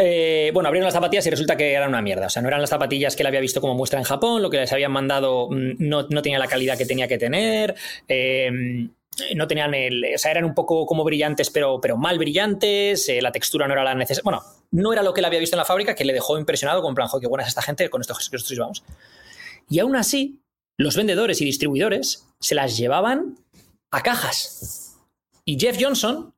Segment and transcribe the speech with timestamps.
[0.00, 2.26] Eh, bueno, abrieron las zapatillas y resulta que eran una mierda.
[2.26, 4.48] O sea, no eran las zapatillas que él había visto como muestra en Japón, lo
[4.48, 7.74] que les habían mandado mm, no, no tenía la calidad que tenía que tener.
[8.06, 8.88] eh,
[9.34, 10.04] no tenían el.
[10.14, 13.08] O sea, eran un poco como brillantes, pero, pero mal brillantes.
[13.08, 14.22] eh, la textura no era la necesaria.
[14.22, 16.80] Bueno, no era lo que él había visto en la fábrica, que le dejó impresionado
[16.82, 18.84] con plan, "Jo, qué buena es esta gente, con esto que nosotros.
[19.68, 20.38] Y aún así,
[20.76, 23.36] los vendedores y distribuidores se las llevaban
[23.90, 24.96] a cajas.
[25.44, 26.32] Y Jeff Johnson,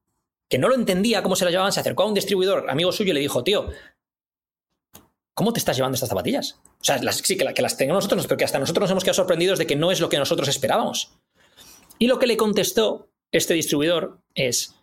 [0.50, 3.12] que no lo entendía cómo se las llevaban, se acercó a un distribuidor amigo suyo
[3.12, 3.70] y le dijo, tío,
[5.32, 6.60] ¿cómo te estás llevando estas zapatillas?
[6.80, 9.04] O sea, las, sí, que, que las tengamos nosotros, pero que hasta nosotros nos hemos
[9.04, 11.12] quedado sorprendidos de que no es lo que nosotros esperábamos.
[12.00, 14.74] Y lo que le contestó este distribuidor es,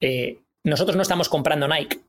[0.00, 2.00] eh, nosotros no estamos comprando Nike,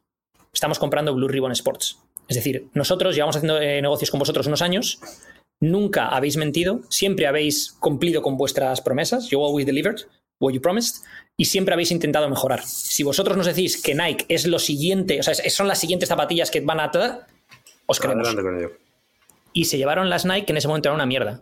[0.53, 1.99] estamos comprando Blue Ribbon Sports.
[2.29, 4.99] Es decir, nosotros llevamos haciendo eh, negocios con vosotros unos años,
[5.59, 10.07] nunca habéis mentido, siempre habéis cumplido con vuestras promesas, you always delivered
[10.39, 11.03] what you promised,
[11.37, 12.63] y siempre habéis intentado mejorar.
[12.63, 16.09] Si vosotros nos decís que Nike es lo siguiente, o sea, es- son las siguientes
[16.09, 16.91] zapatillas que van a...
[17.87, 18.27] Os creemos.
[18.27, 18.71] Adelante con ello.
[19.53, 21.41] Y se llevaron las Nike que en ese momento eran una mierda.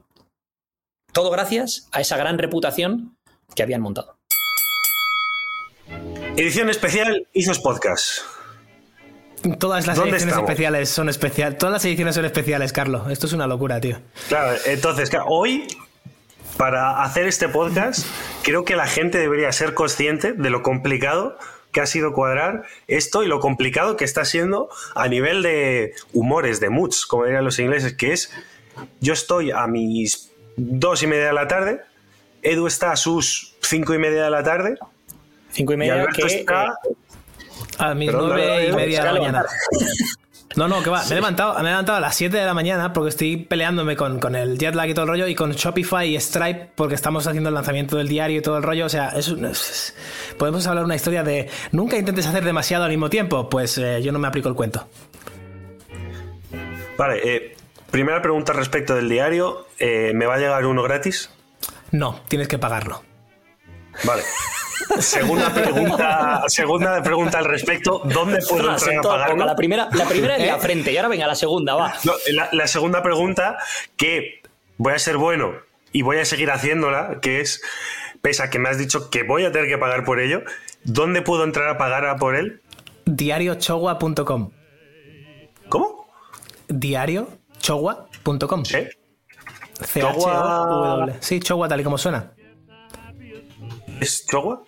[1.13, 3.15] Todo gracias a esa gran reputación
[3.55, 4.17] que habían montado.
[6.35, 8.19] Edición especial Izos Podcast.
[9.59, 10.49] Todas las ¿Dónde ediciones estamos?
[10.49, 11.57] especiales son especiales.
[11.59, 13.11] Todas las ediciones son especiales, Carlos.
[13.11, 13.99] Esto es una locura, tío.
[14.29, 15.67] Claro, entonces, claro, hoy,
[16.57, 18.05] para hacer este podcast,
[18.43, 21.37] creo que la gente debería ser consciente de lo complicado
[21.71, 26.59] que ha sido cuadrar esto y lo complicado que está siendo a nivel de humores,
[26.59, 28.31] de moods, como dirían los ingleses, que es,
[28.99, 31.81] yo estoy a mis dos y media de la tarde,
[32.43, 34.77] Edu está a sus cinco y media de la tarde,
[35.51, 36.35] Cinco y y media Alberto que...
[36.35, 36.77] está...
[36.89, 36.95] eh,
[37.77, 39.45] A mis nueve y media de la mañana.
[40.55, 41.03] No, no, que va.
[41.05, 43.95] Me he, levantado, me he levantado a las 7 de la mañana porque estoy peleándome
[43.95, 46.95] con, con el jet lag y todo el rollo y con Shopify y Stripe porque
[46.95, 48.85] estamos haciendo el lanzamiento del diario y todo el rollo.
[48.85, 49.95] O sea, es, un- es-
[50.37, 53.49] podemos hablar una historia de nunca intentes hacer demasiado al mismo tiempo.
[53.49, 54.87] Pues eh, yo no me aplico el cuento.
[56.97, 57.55] Vale, eh,
[57.89, 61.31] primera pregunta respecto del diario, eh, ¿me va a llegar uno gratis?
[61.91, 63.03] No, tienes que pagarlo.
[64.03, 64.23] Vale.
[64.99, 69.45] Segunda pregunta, segunda pregunta al respecto, ¿dónde puedo entrar en a pagarlo?
[69.45, 70.59] La primera, la primera en la ¿Eh?
[70.59, 71.93] frente y ahora venga la segunda, va.
[72.03, 73.57] No, la, la segunda pregunta,
[73.97, 74.41] que
[74.77, 75.53] voy a ser bueno
[75.91, 77.61] y voy a seguir haciéndola, que es,
[78.21, 80.43] pese a que me has dicho que voy a tener que pagar por ello,
[80.83, 82.61] ¿dónde puedo entrar a pagar a por él?
[83.05, 84.51] Diariochowa.com.
[85.69, 86.07] ¿Cómo?
[86.67, 88.65] Diariochowa.com.
[88.65, 88.77] ¿Sí?
[89.81, 91.15] C-H-O-W.
[91.19, 92.31] Sí, Chowa tal y como suena.
[94.03, 94.63] ¿Es Chogua?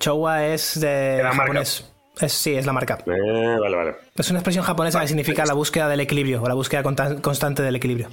[0.00, 1.42] Chowa es de la marca.
[1.42, 1.84] japonés.
[2.20, 2.98] Es, sí, es la marca.
[3.06, 3.94] Eh, vale, vale.
[4.16, 7.76] Es una expresión japonesa que significa la búsqueda del equilibrio o la búsqueda constante del
[7.76, 8.08] equilibrio.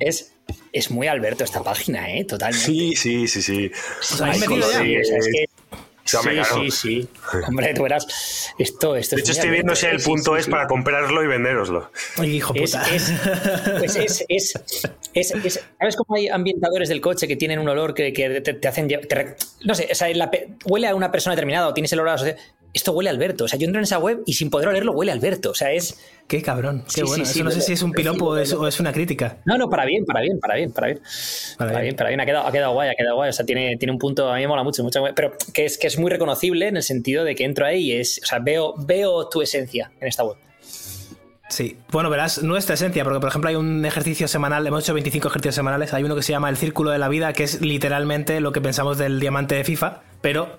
[0.00, 0.32] Es,
[0.72, 2.24] es muy Alberto esta página, ¿eh?
[2.24, 2.66] Totalmente.
[2.66, 3.70] Sí, sí, sí, sí.
[4.00, 4.82] ¿Os habéis Ay, metido sí, ya?
[4.82, 5.44] sí, o sea, es que-
[6.04, 7.08] Sí, sí, sí, sí.
[7.48, 8.06] Hombre, tú verás.
[8.58, 9.90] Esto, esto De hecho, estoy viendo Alberto, si ¿eh?
[9.94, 10.50] el Sí, punto sí, es sí.
[10.50, 11.90] para comprarlo y venderoslo.
[12.18, 12.94] Ay, hijo Es, puta.
[12.94, 13.12] es,
[13.78, 14.52] pues es, es,
[15.14, 18.54] es, es- ¿Sabes cómo hay ambientadores del coche que tienen un olor que, que te,
[18.54, 18.86] te hacen.
[18.88, 20.30] te no sé, o sea, la
[20.66, 22.36] huele a una persona determinada o tienes el olor a.
[22.74, 23.44] Esto huele a Alberto.
[23.44, 25.50] O sea, yo entro en esa web y sin poder olerlo huele a Alberto.
[25.50, 25.98] O sea, es.
[26.28, 26.82] Qué cabrón.
[26.86, 27.14] Qué Sí, bueno.
[27.16, 29.38] sí, Eso sí, no sé si es un piropo o es, o es una crítica.
[29.46, 31.00] No, no, para bien, para bien, para bien, para bien.
[31.00, 31.82] Para Para bien.
[31.82, 32.20] bien, para bien.
[32.20, 33.30] Ha quedado, ha quedado guay, ha quedado guay.
[33.30, 35.78] O sea, tiene, tiene un punto, a mí me mola mucho, mucho pero que es,
[35.78, 38.20] que es muy reconocible en el sentido de que entro ahí y es.
[38.22, 40.36] O sea, veo, veo tu esencia en esta web.
[41.48, 41.76] Sí.
[41.92, 45.54] Bueno, verás nuestra esencia, porque por ejemplo hay un ejercicio semanal, hemos hecho 25 ejercicios
[45.54, 48.50] semanales, hay uno que se llama el círculo de la vida, que es literalmente lo
[48.50, 50.58] que pensamos del diamante de FIFA, pero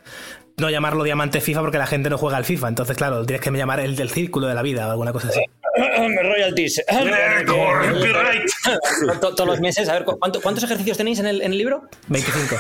[0.58, 2.70] no llamarlo diamante FIFA porque la gente no juega al FIFA.
[2.70, 5.42] Entonces, claro, tienes que llamar el del círculo de la vida o alguna cosa así.
[5.76, 6.82] Royalties.
[9.22, 11.84] Todos los meses, a ver, ¿cu- ¿cuánto- ¿cuántos ejercicios tenéis en el, en el libro?
[12.08, 12.56] 25.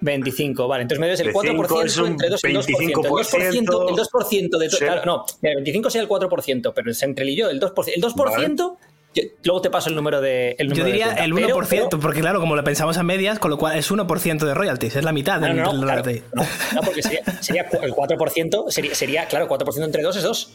[0.00, 0.82] 25, vale.
[0.82, 1.46] Entonces me debes el De cinco
[1.78, 2.66] 4% es un entre 2 y el 2%.
[2.66, 4.78] El 2%, el 2% de todo.
[4.78, 4.84] Sí.
[4.84, 7.60] Claro, no, mira, el 25 sería el 4%, pero es entre él y yo el
[7.60, 7.92] 2%.
[7.94, 8.76] El 2%,
[9.14, 10.56] yo- luego te paso el número de.
[10.58, 12.96] El Yo número de diría cuenta, el pero- 1%, pero- porque claro, como lo pensamos
[12.98, 15.62] a medias, con lo cual es 1% de royalties, es la mitad No, del no,
[15.64, 16.24] no, del claro, royalty.
[16.34, 16.42] no,
[16.74, 20.52] no, porque sería, sería el 4%, sería, sería, claro, 4% entre 2 es 2.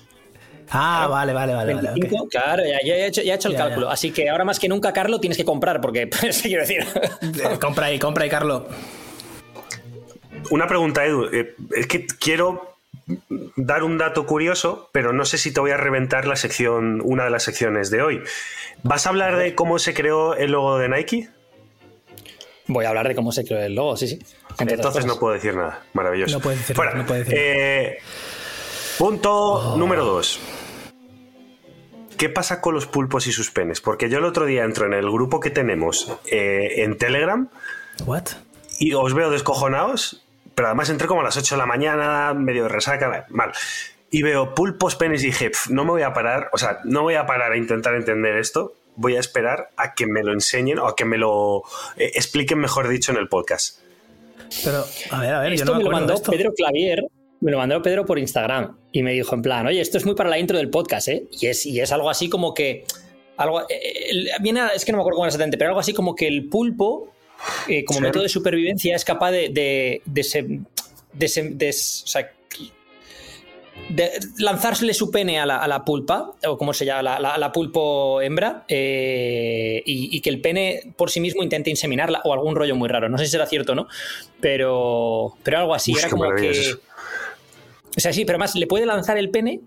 [0.70, 1.74] Ah, vale, vale, vale.
[1.76, 1.96] vale, ok.
[1.96, 3.88] 25, claro, ya, ya he hecho, ya he hecho el Ya, cálculo.
[3.88, 3.94] ya.
[3.94, 6.86] Así que ahora más que nunca, Carlos, tienes que comprar, porque, pues, quiero decir.
[7.22, 8.64] Eh, compra ahí, compra ahí, Carlos.
[10.52, 11.26] Una pregunta, Edu.
[11.34, 12.77] Eh, es que quiero
[13.56, 17.24] dar un dato curioso, pero no sé si te voy a reventar la sección, una
[17.26, 18.22] de las secciones de hoy.
[18.84, 21.30] ¿Vas a hablar de cómo se creó el logo de Nike?
[22.68, 24.20] Voy a hablar de cómo se creó el logo, sí, sí.
[24.60, 25.84] Entonces no puedo decir nada.
[25.94, 26.38] Maravilloso.
[26.38, 26.94] No puedes decir Fuera.
[26.94, 27.98] nada, no decir Eh,
[28.98, 30.40] punto número dos.
[32.18, 33.80] ¿Qué pasa con los pulpos y sus penes?
[33.80, 37.48] Porque yo el otro día entro en el grupo que tenemos eh, en Telegram
[38.06, 38.24] What?
[38.80, 40.26] y os veo descojonados,
[40.58, 43.52] pero además entré como a las 8 de la mañana, medio de resaca, mal.
[44.10, 47.04] y veo pulpos penes y dije, "Pf, no me voy a parar, o sea, no
[47.04, 50.80] voy a parar a intentar entender esto, voy a esperar a que me lo enseñen
[50.80, 51.62] o a que me lo
[51.98, 53.80] eh, expliquen, mejor dicho, en el podcast.
[54.64, 56.32] Pero, a ver, a ver, yo Esto no me me lo mandó esto.
[56.32, 57.04] Pedro Clavier,
[57.42, 60.16] me lo mandó Pedro por Instagram y me dijo en plan, oye, esto es muy
[60.16, 61.26] para la intro del podcast, ¿eh?
[61.40, 62.86] Y es, y es algo así como que...
[63.36, 65.94] Algo, eh, viene a- es que no me acuerdo cómo era exactamente, pero algo así
[65.94, 67.14] como que el pulpo,
[67.68, 68.04] eh, como Sí.
[68.04, 69.50] método de supervivencia, es capaz de...
[69.50, 70.60] de, de, se-
[71.14, 72.32] de se- de- o sea,
[73.90, 77.38] de lanzársele su pene a la, a la pulpa, o como se llama, la, la-
[77.38, 82.34] la pulpo hembra, eh, y, y que el pene por sí mismo intente inseminarla, o
[82.34, 83.08] algún rollo muy raro.
[83.08, 83.88] No sé si será cierto o no,
[84.42, 85.94] pero, pero algo así.
[85.94, 86.74] Uf, Era como es que.
[87.96, 89.62] O sea, sí, pero además le puede lanzar el pene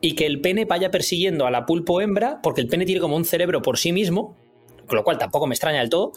[0.00, 3.16] y que el pene vaya persiguiendo a la pulpo hembra, porque el pene tiene como
[3.16, 4.36] un cerebro por sí mismo,
[4.86, 6.12] con lo cual tampoco me extraña del todo,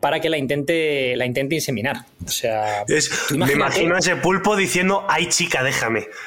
[0.00, 1.96] para que la intente, la intente inseminar.
[2.24, 6.06] O sea, Es- me imagino a ese pulpo diciendo, ay chica, déjame.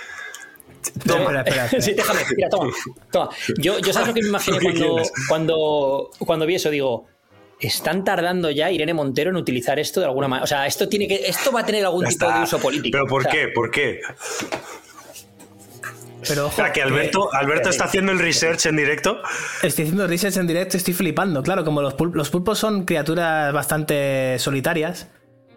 [1.06, 1.82] No, espera, espera.
[1.82, 2.74] Sí, déjame, mira, toma,
[3.12, 3.30] toma.
[3.60, 4.96] Yo, yo sabes lo que me imaginé cuando,
[5.28, 7.06] cuando, cuando vi eso, digo,
[7.60, 10.44] están tardando ya Irene Montero en utilizar esto de alguna manera.
[10.44, 12.94] O sea, esto tiene que, esto va a tener algún tipo de uso político.
[12.98, 13.48] ¿Pero por O sea, qué?
[13.50, 14.02] ¿Por qué?
[16.28, 19.22] Pero O sea, que Alberto, Alberto está haciendo el research en directo.
[19.64, 21.42] Estoy haciendo research en directo, estoy flipando.
[21.44, 25.08] Claro, como los, pul- los pulpos son criaturas bastante solitarias,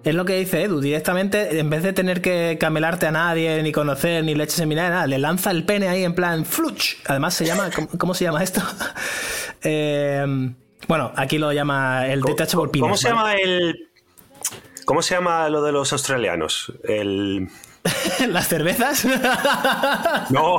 [0.05, 0.81] es lo que dice Edu.
[0.81, 5.07] Directamente, en vez de tener que camelarte a nadie, ni conocer, ni leche seminal, nada,
[5.07, 6.97] le lanza el pene ahí en plan fluch.
[7.07, 7.71] Además, se llama.
[7.75, 8.61] ¿Cómo, cómo se llama esto?
[9.63, 10.25] Eh,
[10.89, 12.83] bueno, aquí lo llama el detachable penis.
[12.83, 13.17] ¿Cómo se ¿vale?
[13.17, 13.89] llama el.
[14.85, 16.73] ¿Cómo se llama lo de los australianos?
[16.85, 17.49] El.
[18.29, 19.07] ¿Las cervezas?
[20.31, 20.59] No.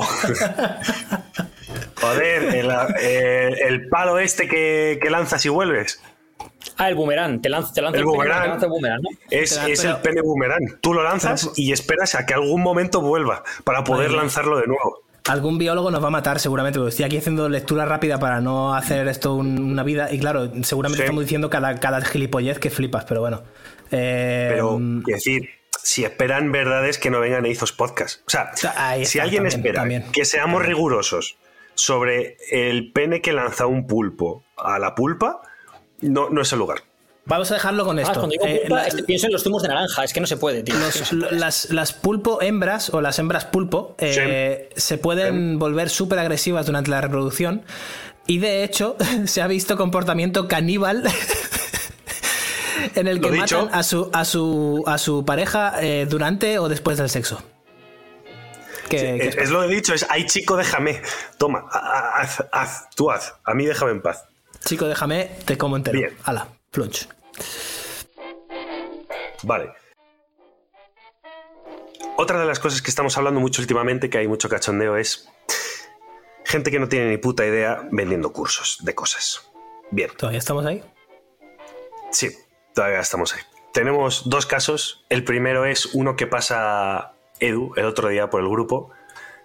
[2.00, 2.70] Joder, el,
[3.02, 6.00] el- el palo este que, que lanzas y vuelves.
[6.78, 8.42] Ah, el boomerang, te lanza, te lanza El boomerang.
[8.42, 9.08] te lanza el boomerang, ¿no?
[9.30, 10.78] Es, el pene boomerang.
[10.80, 15.02] Tú lo lanzas y esperas a que algún momento vuelva para poder lanzarlo de nuevo.
[15.28, 18.74] Algún biólogo nos va a matar seguramente, porque estoy aquí haciendo lectura rápida para no
[18.74, 20.12] hacer esto un- una vida.
[20.12, 21.04] Y claro, seguramente Sí.
[21.04, 23.42] estamos diciendo cada, cada gilipollez que flipas, pero bueno.
[23.90, 25.48] Eh, Pero, quiero decir,
[25.86, 28.20] si esperan verdades que no vengan a Izos Podcast.
[28.26, 28.50] O sea,
[29.04, 30.04] si alguien también, espera también.
[30.10, 31.36] que seamos rigurosos
[31.76, 35.42] sobre el pene que lanza un pulpo a la pulpa,
[36.00, 36.78] no, no es el lugar.
[37.24, 38.14] Vamos a dejarlo con Ah, esto.
[38.14, 40.26] cuando digo Eh, pulpa, la- este- pienso en los zumos de naranja, es que no
[40.26, 40.74] se puede, tío.
[40.76, 46.66] los- las, las pulpo hembras o las hembras pulpo eh, se pueden volver súper agresivas
[46.66, 47.62] durante la reproducción
[48.26, 48.96] y de hecho
[49.26, 51.04] se ha visto comportamiento caníbal
[52.94, 53.62] en el que dicho.
[53.62, 57.42] matan a su, a su, a su pareja eh, durante o después del sexo.
[58.90, 61.02] Es, es lo que he dicho, es, ay chico, déjame.
[61.38, 63.34] Toma, haz, haz, tú haz.
[63.44, 64.24] A mí déjame en paz.
[64.64, 65.98] Chico, déjame, te como entero.
[65.98, 66.16] Bien.
[66.24, 67.08] Ala, flunch.
[69.42, 69.72] Vale.
[72.16, 75.28] Otra de las cosas que estamos hablando mucho últimamente, que hay mucho cachondeo, es
[76.44, 79.42] gente que no tiene ni puta idea vendiendo cursos de cosas.
[79.90, 80.82] Bien, ¿Todavía estamos ahí?
[82.10, 82.30] sí,
[82.76, 83.40] todavía estamos ahí.
[83.72, 85.04] Tenemos dos casos.
[85.08, 88.90] El primero es uno que pasa Edu el otro día por el grupo,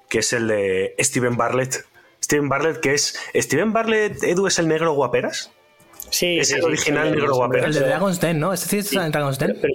[0.09, 1.85] que es el de Steven Bartlett.
[2.21, 3.17] Steven Bartlett, que es.
[3.33, 5.51] Steven Bartlett, Edu, es el negro guaperas.
[6.09, 7.65] Sí, Es sí, el sí, original sí, negro sí, guapero.
[7.65, 8.51] El de Dragon's Den, ¿no?
[8.53, 9.57] ¿Este sí está en Dragon's Den?
[9.61, 9.73] Pero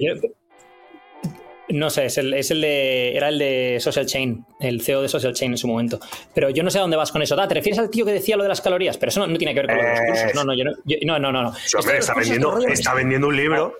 [1.68, 3.16] no sé, es el, es el de.
[3.16, 5.98] Era el de Social Chain, el CEO de Social Chain en su momento.
[6.34, 7.38] Pero yo no sé a dónde vas con eso.
[7.40, 8.96] Ah, ¿Te refieres al tío que decía lo de las calorías?
[8.98, 10.34] Pero eso no, no tiene que ver con lo de los cursos.
[10.34, 11.54] No, no, yo no, yo- no, no, no.
[11.54, 13.74] Sí, hombre, está, vendiendo, rollo- está vendiendo un libro.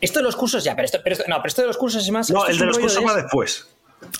[0.00, 2.02] Esto de los cursos ya, pero esto, pero esto- no, pero esto de los cursos
[2.02, 2.30] es más.
[2.30, 3.68] No, el es de los cursos de- va después.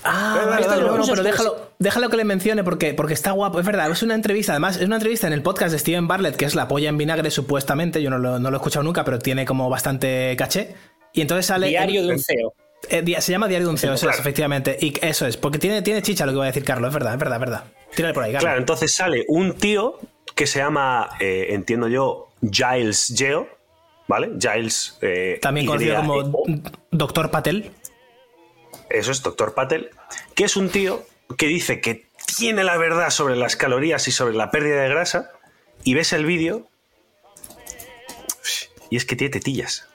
[0.05, 3.15] Ah, Dale, vale, dale, vale, dale, no, pero déjalo, déjalo que le mencione porque, porque
[3.15, 5.79] está guapo, es verdad, es una entrevista, además es una entrevista en el podcast de
[5.79, 8.59] Steven Bartlett, que es la polla en vinagre supuestamente, yo no lo, no lo he
[8.59, 10.75] escuchado nunca, pero tiene como bastante caché.
[11.15, 11.69] Y entonces sale...
[11.69, 12.53] Diario de un CEO.
[12.89, 14.21] Eh, se llama Diario de un CEO, eso es, claro.
[14.21, 14.77] efectivamente.
[14.81, 17.13] Y eso es, porque tiene, tiene chicha lo que va a decir Carlos, es verdad,
[17.15, 17.65] es verdad, es verdad.
[17.95, 18.45] Tírale por ahí, Carlos.
[18.45, 19.99] Claro, entonces sale un tío
[20.35, 23.49] que se llama, eh, entiendo yo, Giles Geo,
[24.09, 24.31] ¿vale?
[24.41, 24.99] Giles.
[25.03, 26.45] eh, También conocido como Y-E-O.
[26.91, 27.71] Doctor Patel.
[28.89, 29.91] Eso es, Doctor Patel,
[30.35, 31.05] que es un tío
[31.37, 32.07] que dice que
[32.37, 35.31] tiene la verdad sobre las calorías y sobre la pérdida de grasa,
[35.85, 36.67] y ves el vídeo
[38.89, 39.87] y es que tiene tetillas.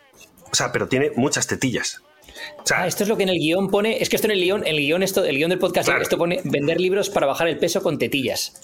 [0.51, 2.01] O sea, pero tiene muchas tetillas.
[2.61, 4.01] O sea, Ah, esto es lo que en el guion pone.
[4.01, 6.01] Es que esto en el guion, el guion, esto, el guion del podcast, Claro.
[6.01, 8.59] esto pone vender libros para bajar el peso con tetillas.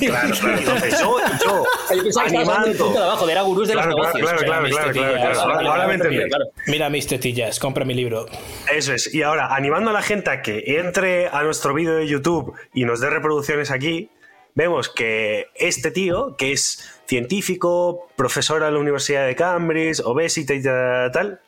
[0.00, 0.58] claro, claro.
[0.58, 1.64] Entonces, yo, yo
[1.94, 3.02] Yo pensaba que estabas hablando del punto de animando.
[3.04, 4.42] abajo, de era gurús de Claro, los claro, negocios.
[4.42, 5.70] claro, O sea, claro, claro, claro, claro.
[5.70, 6.16] Ahora, me entendí.
[6.28, 6.44] claro.
[6.66, 8.26] Mira mis tetillas, compra mi libro.
[8.72, 9.14] Eso es.
[9.14, 12.84] Y ahora, animando a la gente a que entre a nuestro vídeo de YouTube y
[12.84, 14.10] nos dé reproducciones aquí,
[14.54, 20.62] vemos que este tío, que es científico, profesor en la Universidad de Cambridge, obesity y
[20.62, 21.40] tal, tal.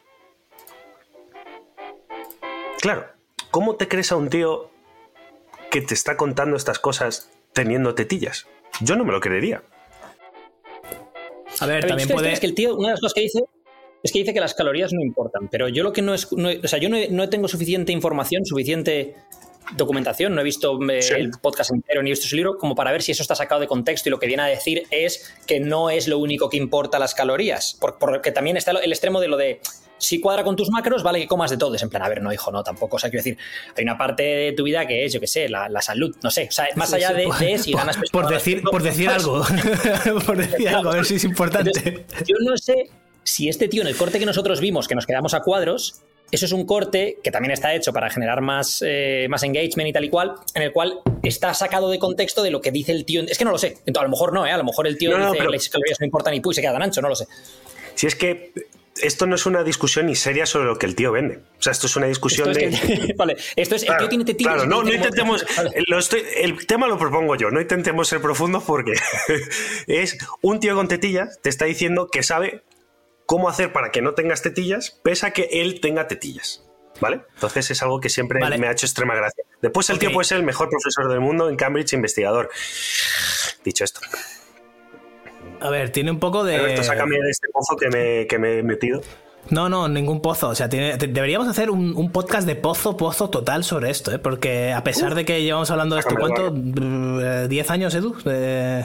[2.80, 3.06] Claro,
[3.50, 4.70] ¿cómo te crees a un tío
[5.70, 8.46] que te está contando estas cosas teniendo tetillas.
[8.80, 9.62] Yo no me lo creería.
[11.60, 12.32] A ver, también puede.
[12.32, 13.44] Es que el tío, una de las cosas que dice
[14.02, 16.28] es que dice que las calorías no importan, pero yo lo que no es.
[16.30, 19.16] o sea, yo no, tengo suficiente información, suficiente
[19.74, 22.92] documentación, no he visto eh, el podcast entero ni he visto su libro, como para
[22.92, 25.58] ver si eso está sacado de contexto y lo que viene a decir es que
[25.58, 29.36] no es lo único que importa las calorías, porque también está el extremo de lo
[29.36, 29.60] de
[29.98, 31.74] si cuadra con tus macros, vale que comas de todo.
[31.74, 32.96] Es en plan, a ver, no, hijo, no, tampoco.
[32.96, 33.38] O sea, quiero decir,
[33.76, 36.46] hay una parte de tu vida que es, yo qué sé, la, salud, no sé.
[36.48, 39.44] O sea, más allá de, si ganas por, decir, por decir algo.
[40.26, 42.04] por decir algo, a ver si es importante.
[42.26, 42.90] yo no sé
[43.22, 46.44] si este tío en el corte que nosotros vimos, que nos quedamos a cuadros, eso
[46.44, 50.04] es un corte que también está hecho para generar más, eh, más engagement y tal
[50.04, 53.22] y cual, en el cual está sacado de contexto de lo que dice el tío.
[53.22, 53.78] Es que no lo sé.
[53.86, 54.50] A lo mejor no, ¿eh?
[54.50, 56.82] A lo mejor el tío dice que las calorías no importan y se queda tan
[56.82, 57.26] ancho, no lo sé.
[57.94, 58.52] Si es que
[59.02, 61.40] esto no es una discusión ni seria sobre lo que el tío vende.
[61.58, 63.14] O sea, esto es una discusión de.
[63.16, 63.82] vale, esto es.
[63.82, 64.54] el tío tiene tetillas.
[64.54, 65.44] Claro, no, no intentemos.
[66.36, 68.94] el tema lo propongo yo, no intentemos ser profundos porque
[69.86, 72.62] es un tío con tetillas te está diciendo que sabe
[73.26, 76.62] cómo hacer para que no tengas tetillas, pese a que él tenga tetillas.
[76.98, 77.20] ¿Vale?
[77.34, 79.44] Entonces es algo que siempre me ha hecho extrema gracia.
[79.60, 82.50] Después el tío puede ser el mejor profesor del mundo en Cambridge investigador.
[83.64, 84.00] Dicho esto.
[85.60, 86.74] A ver, tiene un poco de.
[86.74, 89.00] Esto sácame de este pozo que me, que me he metido.
[89.50, 90.48] No, no, ningún pozo.
[90.48, 94.18] O sea, deberíamos hacer un, podcast de pozo, pozo total sobre esto, ¿eh?
[94.18, 96.52] porque a pesar de que llevamos hablando de esto, ¿cuánto?
[96.52, 98.16] ¿10 años, Edu?
[98.24, 98.84] Eh,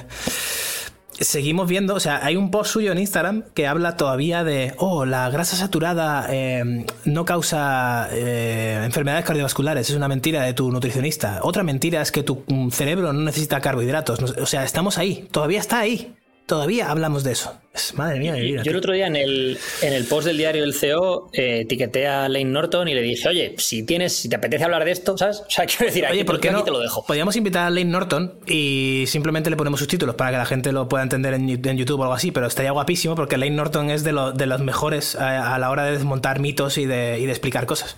[1.19, 5.05] seguimos viendo, o sea, hay un post suyo en Instagram que habla todavía de, oh,
[5.05, 11.39] la grasa saturada eh, no causa eh, enfermedades cardiovasculares, es una mentira de tu nutricionista.
[11.43, 14.21] Otra mentira es que tu cerebro no necesita carbohidratos.
[14.37, 16.15] O sea, estamos ahí, todavía está ahí.
[16.51, 17.53] Todavía hablamos de eso.
[17.95, 21.29] madre mía, Yo el otro día en el, en el post del diario del CEO
[21.31, 24.83] eh, etiqueté a Lane Norton y le dije, oye, si tienes, si te apetece hablar
[24.83, 25.43] de esto, ¿sabes?
[25.47, 26.65] O sea, quiero decir, oye, ¿por qué no?
[26.65, 27.05] te lo dejo.
[27.05, 30.89] Podríamos invitar a Lane Norton y simplemente le ponemos subtítulos para que la gente lo
[30.89, 34.11] pueda entender en, YouTube o algo así, pero estaría guapísimo porque Lane Norton es de,
[34.35, 37.95] de los mejores a, la hora de desmontar mitos y de, y de explicar cosas.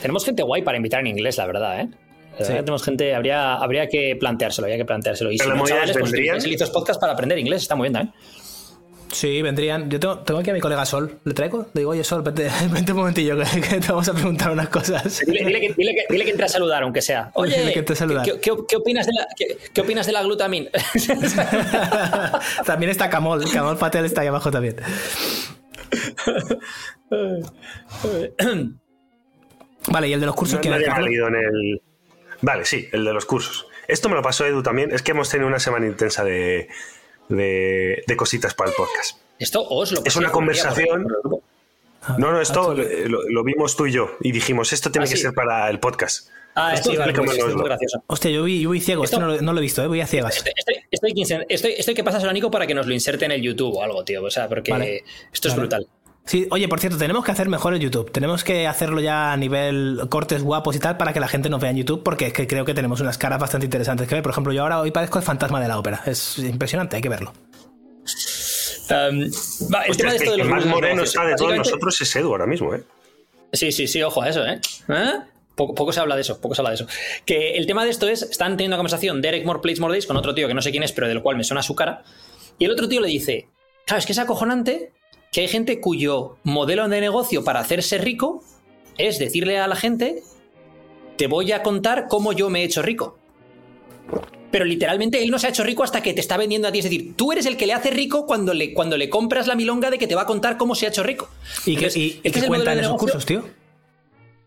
[0.00, 1.88] Tenemos gente guay para invitar en inglés, la verdad, ¿eh?
[2.38, 5.30] Tenemos gente, habría, habría que planteárselo, habría que planteárselo.
[5.30, 8.14] Y si no, chavales, pues podcast para aprender inglés, está muy bien también.
[9.12, 9.90] Sí, vendrían.
[9.90, 11.18] Yo tengo, aquí a mi colega Sol.
[11.24, 11.66] ¿Le traigo?
[11.74, 12.48] Le digo, oye, Sol, vente,
[12.92, 13.44] un momentillo, que,
[13.78, 15.20] te vamos a preguntar unas cosas.
[15.26, 17.30] Dile, que, dile, que, entre a saludar, aunque sea.
[17.34, 17.80] Oye, ¿qué,
[18.76, 20.70] opinas de la, qué, opinas de la glutamina?
[22.64, 23.44] también está Camol.
[23.52, 24.76] Camol Patel está ahí abajo también.
[29.88, 31.82] vale, y el de los cursos no, que ha salido en el
[32.42, 33.66] Vale, sí, el de los cursos.
[33.88, 34.92] Esto me lo pasó Edu también.
[34.92, 36.68] Es que hemos tenido una semana intensa de,
[37.28, 39.18] de, cositas para el podcast.
[39.38, 41.06] Esto os lo Es una conversación.
[42.18, 45.32] No, no, esto lo, vimos tú y yo y dijimos, esto tiene ah, que ser
[45.32, 46.28] para el podcast.
[46.54, 48.02] Ah, esto sí, vale, pues es muy gracioso.
[48.08, 49.86] Hostia, yo voy, ciego, esto, no, lo, he visto, ¿eh?
[49.86, 50.36] voy a ciegas.
[50.36, 50.54] Estoy,
[50.90, 53.82] estoy, estoy, que pasas a Nico para que nos lo inserte en el YouTube o
[53.82, 54.22] algo, tío.
[54.22, 55.86] O sea, porque esto es brutal.
[56.24, 58.10] Sí, oye, por cierto, tenemos que hacer mejor el YouTube.
[58.12, 61.60] Tenemos que hacerlo ya a nivel cortes guapos y tal para que la gente nos
[61.60, 64.22] vea en YouTube, porque es que creo que tenemos unas caras bastante interesantes que ver.
[64.22, 66.02] Por ejemplo, yo ahora hoy parezco el fantasma de la ópera.
[66.06, 67.32] Es impresionante, hay que verlo.
[68.90, 69.22] Um,
[69.86, 72.46] el tema de esto de los más moreno está de todos nosotros es Edu ahora
[72.46, 72.82] mismo, ¿eh?
[73.52, 74.60] Sí, sí, sí, ojo a eso, ¿eh?
[74.88, 75.12] ¿Eh?
[75.54, 76.86] Poco, se habla de eso, poco se habla de eso.
[77.26, 80.06] Que el tema de esto es, están teniendo una conversación Derek More Plates More Days
[80.06, 82.02] con otro tío que no sé quién es, pero del cual me suena su cara.
[82.58, 83.48] Y el otro tío le dice,
[83.86, 84.92] claro, es que es acojonante
[85.32, 88.44] que hay gente cuyo modelo de negocio para hacerse rico
[88.98, 90.22] es decirle a la gente,
[91.16, 93.18] te voy a contar cómo yo me he hecho rico.
[94.50, 96.80] Pero literalmente él no se ha hecho rico hasta que te está vendiendo a ti.
[96.80, 99.54] Es decir, tú eres el que le hace rico cuando le, cuando le compras la
[99.54, 101.30] milonga de que te va a contar cómo se ha hecho rico.
[101.64, 101.88] ¿Y qué,
[102.22, 103.42] ¿qué cuentan esos cursos, tío?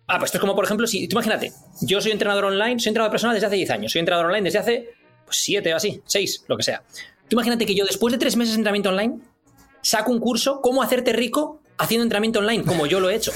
[0.07, 1.51] Ah, pues esto es como, por ejemplo, si tú imagínate,
[1.81, 4.59] yo soy entrenador online, soy entrenador personal desde hace 10 años, soy entrenador online desde
[4.59, 4.89] hace
[5.27, 6.83] 7 pues, o así, 6, lo que sea.
[7.27, 9.19] Tú imagínate que yo después de 3 meses de entrenamiento online
[9.85, 13.31] saco un curso, cómo hacerte rico haciendo entrenamiento online, como yo lo he hecho.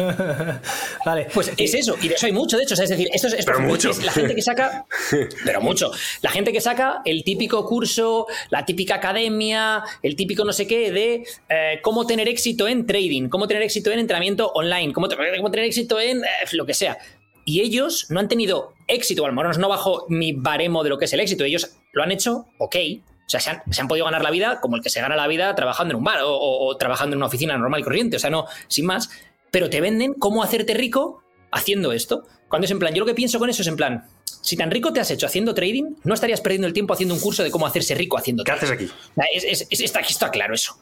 [1.06, 1.28] vale.
[1.32, 2.74] Pues es eso, y de eso hay mucho, de hecho.
[2.74, 3.90] es decir, esto es, mucho.
[4.02, 4.84] la gente que saca,
[5.44, 5.92] pero mucho.
[6.22, 10.90] La gente que saca el típico curso, la típica academia, el típico no sé qué
[10.90, 15.64] de eh, cómo tener éxito en trading, cómo tener éxito en entrenamiento online, cómo, tener
[15.66, 16.98] éxito en eh, lo que sea.
[17.44, 20.98] Y ellos no han tenido éxito, o al menos no bajo mi baremo de lo
[20.98, 21.44] que es el éxito.
[21.44, 22.76] Ellos lo han hecho, ok,
[23.26, 25.54] o sea, se han, podido ganar la vida como el que se gana la vida
[25.54, 28.16] trabajando en un bar o, trabajando en una oficina normal y corriente.
[28.16, 29.10] O sea, no, sin más.
[29.50, 32.26] Pero te venden cómo hacerte rico haciendo esto.
[32.48, 34.06] Cuando es en plan, yo lo que pienso con eso es en plan,
[34.42, 37.20] si tan rico te has hecho haciendo trading, no estarías perdiendo el tiempo haciendo un
[37.20, 38.60] curso de cómo hacerse rico haciendo trading.
[38.60, 39.66] ¿Qué haces aquí?
[39.70, 40.78] Es, está, claro eso.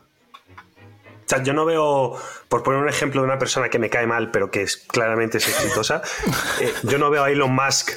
[1.27, 2.19] sea, yo no veo,
[2.49, 5.39] por poner un ejemplo de una persona que me cae mal, pero que es claramente
[5.39, 6.03] es exitosa,
[6.61, 7.93] eh, yo no veo a Elon Musk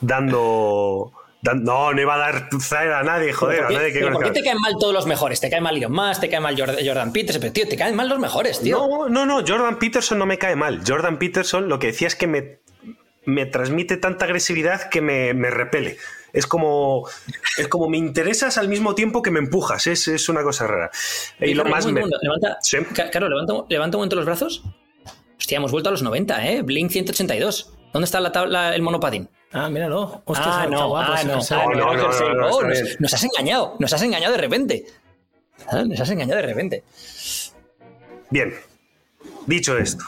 [0.00, 2.48] dando no, no iba a dar
[2.92, 5.40] a nadie, joder, a nadie que ¿Por qué te caen mal todos los mejores?
[5.40, 8.08] Te cae mal Elon Musk, te cae mal Jordan Peterson, pero tío, te caen mal
[8.08, 8.76] los mejores, tío.
[8.76, 10.82] No, no, no, Jordan Peterson no me cae mal.
[10.86, 12.60] Jordan Peterson lo que decía es que me,
[13.24, 15.96] me transmite tanta agresividad que me, me repele.
[16.32, 17.08] Es como,
[17.56, 19.86] es como me interesas al mismo tiempo que me empujas.
[19.86, 20.90] Es, es una cosa rara.
[21.40, 22.02] Y, lo más me...
[22.22, 22.58] levanta,
[23.10, 24.62] Claro, levanta, levanta un momento los brazos.
[25.38, 26.62] Hostia, hemos vuelto a los 90, ¿eh?
[26.62, 27.72] Blink 182.
[27.92, 29.28] ¿Dónde está la tabla, el monopadding?
[29.52, 30.22] Ah, míralo.
[30.24, 34.86] Hostia, ah, no, ah, no, nos, has engañado, nos has engañado de repente.
[35.68, 36.84] Ah, nos has engañado de repente.
[38.30, 38.54] Bien,
[39.46, 40.04] dicho esto,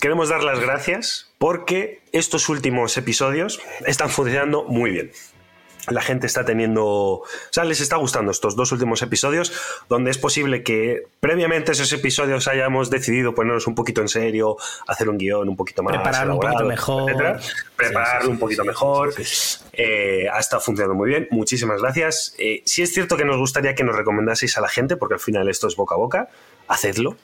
[0.00, 5.12] queremos dar las gracias porque estos últimos episodios están funcionando muy bien
[5.88, 9.52] la gente está teniendo, o sea, les está gustando estos dos últimos episodios,
[9.88, 15.08] donde es posible que previamente esos episodios hayamos decidido ponernos un poquito en serio, hacer
[15.08, 17.12] un guion un poquito más prepararlo un poquito mejor,
[17.76, 19.14] prepararlo un poquito mejor.
[19.72, 21.28] Eh, ha estado funcionando muy bien.
[21.30, 22.34] Muchísimas gracias.
[22.38, 25.20] Eh, si es cierto que nos gustaría que nos recomendaseis a la gente, porque al
[25.20, 26.28] final esto es boca a boca.
[26.68, 27.16] Hacedlo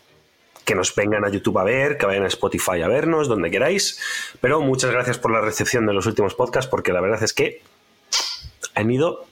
[0.64, 4.00] que nos vengan a YouTube a ver, que vayan a Spotify a vernos, donde queráis.
[4.40, 7.62] Pero muchas gracias por la recepción de los últimos podcasts, porque la verdad es que
[8.75, 9.27] han ido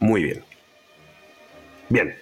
[0.00, 0.44] muy bien.
[1.88, 2.16] Bien.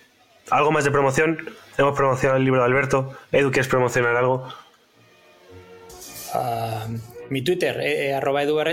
[0.50, 1.38] ¿Algo más de promoción?
[1.76, 3.16] Hemos promocionado el libro de Alberto.
[3.32, 4.48] Edu, ¿quieres promocionar algo?
[6.34, 6.86] Ah,
[7.30, 8.66] mi Twitter, eh, eh arroba por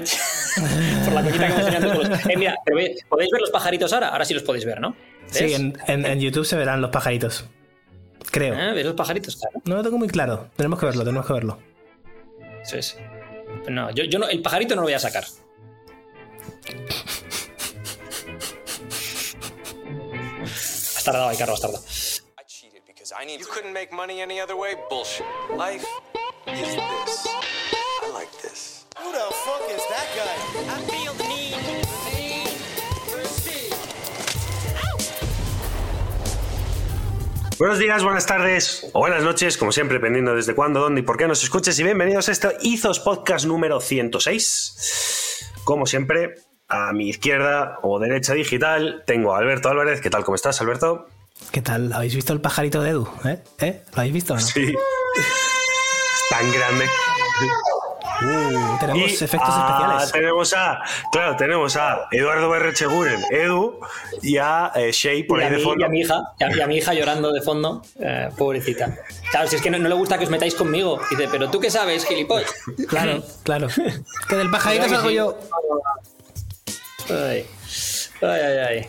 [1.13, 2.09] la cosita que me todos.
[2.29, 2.55] Eh, mira,
[3.09, 4.09] ¿podéis ver los pajaritos ahora?
[4.09, 4.95] Ahora sí los podéis ver, ¿no?
[5.27, 7.45] Sí, en, YouTube se verán los pajaritos.
[8.31, 8.55] Creo.
[8.55, 9.39] Ah, ¿Ves los pajaritos?
[9.65, 10.49] No lo tengo muy claro.
[10.55, 11.59] Tenemos que verlo, tenemos que verlo.
[12.63, 12.95] Sí, sí.
[13.69, 15.25] No, yo, yo no, el pajarito no lo voy a sacar.
[20.43, 21.83] Has tardado has tardado.
[23.27, 24.75] You couldn't make money any other way?
[24.89, 25.25] Bullshit.
[25.55, 25.85] Life
[26.47, 27.27] is this.
[28.01, 28.85] I like this.
[28.97, 30.35] Who the fuck is that guy?
[30.73, 31.85] I feel the need.
[37.57, 41.15] Buenos días, buenas tardes o buenas noches, como siempre, dependiendo desde cuándo, dónde y por
[41.17, 41.79] qué nos escuches.
[41.79, 45.14] Y bienvenidos a este Izos Podcast número 106.
[45.65, 46.35] Como siempre,
[46.67, 49.99] a mi izquierda o derecha digital tengo a Alberto Álvarez.
[49.99, 50.23] ¿Qué tal?
[50.23, 51.07] ¿Cómo estás, Alberto?
[51.51, 51.91] ¿Qué tal?
[51.91, 53.09] ¿Habéis visto el pajarito de Edu?
[53.25, 53.39] ¿Eh?
[53.59, 53.81] ¿Eh?
[53.93, 54.39] ¿Lo habéis visto?
[54.39, 54.73] Sí.
[56.29, 56.85] Tan grande.
[58.21, 60.11] Uh, tenemos efectos especiales.
[60.11, 63.79] Tenemos a, claro, tenemos a Eduardo Berrecheguren, Edu,
[64.21, 65.81] y a eh, Shea por ahí de fondo.
[65.81, 68.97] Y a mi hija, y a, mi hija llorando de fondo, eh, pobrecita.
[69.31, 70.99] Claro, si es que no, le gusta que os metáis conmigo.
[71.09, 72.53] Dice, pero tú qué sabes, gilipollas.
[72.87, 73.67] Claro, claro.
[74.29, 75.37] que del pajarito salgo yo.
[77.09, 77.45] Ay.
[78.21, 78.87] Ay, ay,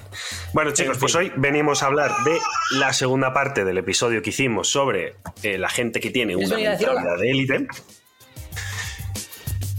[0.53, 2.39] Bueno, chicos, pues hoy venimos a hablar de
[2.73, 7.19] la segunda parte del episodio que hicimos sobre eh, la gente que tiene una mentalidad
[7.19, 7.67] de élite.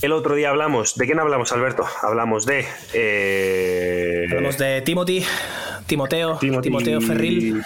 [0.02, 1.84] El otro día hablamos, ¿de quién hablamos, Alberto?
[2.04, 2.66] Hablamos de.
[2.94, 5.26] Eh, hablamos de Timothy,
[5.88, 7.64] Timoteo, Timoteo Ferril.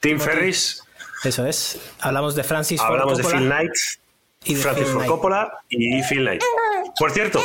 [0.00, 0.82] Tim Ferris.
[1.22, 1.78] Eso es.
[2.00, 3.72] Hablamos de Francis Ford Hablamos de Phil Knight.
[4.42, 6.42] Y de Francis Ford Coppola y Phil Knight.
[6.98, 7.40] Por cierto,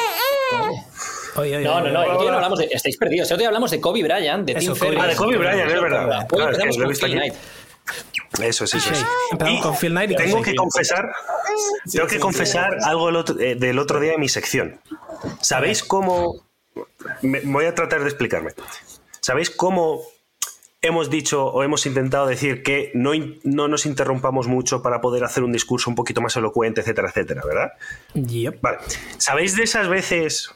[1.35, 1.43] no,
[1.81, 2.69] no, no, el otro no hablamos de.
[2.71, 3.29] Estáis perdidos.
[3.29, 4.99] El otro día hablamos de Kobe Bryant, de Tim Ferriss.
[5.03, 6.27] Ah, de Kobe Bryant, es verdad.
[6.31, 7.33] Hoy empezamos con Phil Knight.
[8.41, 9.05] Eso es, eso es.
[9.31, 11.11] Empezamos con Phil Knight y tengo que confesar,
[11.91, 14.79] tengo que confesar algo eh, del otro día en mi sección.
[15.41, 16.45] ¿Sabéis cómo?
[17.21, 18.51] Me, voy a tratar de explicarme.
[19.21, 20.03] ¿Sabéis cómo
[20.81, 23.11] hemos dicho o hemos intentado decir que no,
[23.43, 27.41] no, nos interrumpamos mucho para poder hacer un discurso un poquito más elocuente, etcétera, etcétera,
[27.45, 27.71] ¿verdad?
[28.13, 28.61] Yep.
[28.61, 28.77] Vale.
[29.17, 30.54] ¿Sabéis de esas veces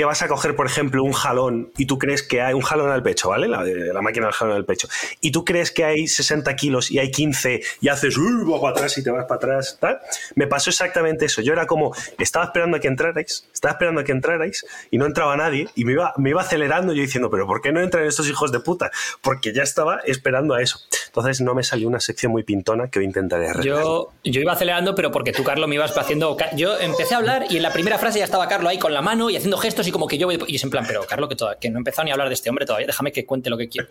[0.00, 2.90] que vas a coger, por ejemplo, un jalón y tú crees que hay un jalón
[2.90, 3.46] al pecho, ¿vale?
[3.48, 4.88] La, la máquina del jalón al pecho.
[5.20, 8.72] Y tú crees que hay 60 kilos y hay 15 y haces, uy, vas para
[8.72, 10.00] atrás y te vas para atrás, tal.
[10.36, 11.42] Me pasó exactamente eso.
[11.42, 15.04] Yo era como, estaba esperando a que entrarais, estaba esperando a que entrarais y no
[15.04, 18.06] entraba nadie y me iba, me iba acelerando yo diciendo, pero ¿por qué no entran
[18.06, 18.90] estos hijos de puta?
[19.20, 20.78] Porque ya estaba esperando a eso.
[21.08, 23.84] Entonces no me salió una sección muy pintona que hoy intentaré arreglar.
[23.84, 26.38] Yo, yo iba acelerando, pero porque tú, Carlos, me ibas haciendo...
[26.56, 29.02] Yo empecé a hablar y en la primera frase ya estaba Carlos ahí con la
[29.02, 30.38] mano y haciendo gestos como que yo voy.
[30.48, 32.34] Y es en plan, pero Carlos, que, que no he empezado ni a hablar de
[32.34, 33.88] este hombre todavía, déjame que cuente lo que quiero.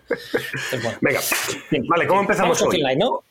[1.02, 1.20] Venga,
[1.88, 2.58] vale, ¿cómo empezamos?
[2.58, 3.24] Vamos con Phil Knight, ¿no?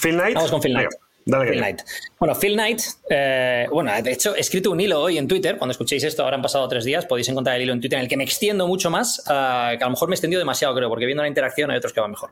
[0.00, 0.34] Phil Knight.
[0.34, 0.90] Vamos con Phil Knight.
[1.24, 1.80] dale Phil Knight.
[2.18, 5.58] Bueno, Phil Knight, eh, bueno, de hecho, he escrito un hilo hoy en Twitter.
[5.58, 8.04] Cuando escuchéis esto, ahora han pasado tres días, podéis encontrar el hilo en Twitter en
[8.04, 10.74] el que me extiendo mucho más, eh, que a lo mejor me he extendido demasiado,
[10.74, 12.30] creo, porque viendo la interacción hay otros que van mejor.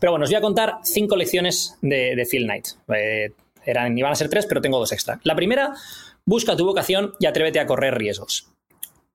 [0.00, 2.68] Pero bueno, os voy a contar cinco lecciones de, de Phil Knight.
[2.94, 3.32] Eh,
[3.64, 5.20] eran, iban a ser tres, pero tengo dos extra.
[5.22, 5.74] La primera,
[6.24, 8.49] busca tu vocación y atrévete a correr riesgos.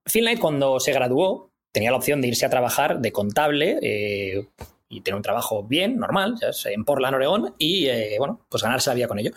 [0.06, 3.80] Phil Knight, cuando se graduó, tenía la opción de irse a trabajar de contable.
[3.82, 4.48] Eh,
[4.88, 8.94] y tener un trabajo bien, normal, en Portland, Oregón, y eh, bueno, pues ganarse la
[8.94, 9.32] vida con ello.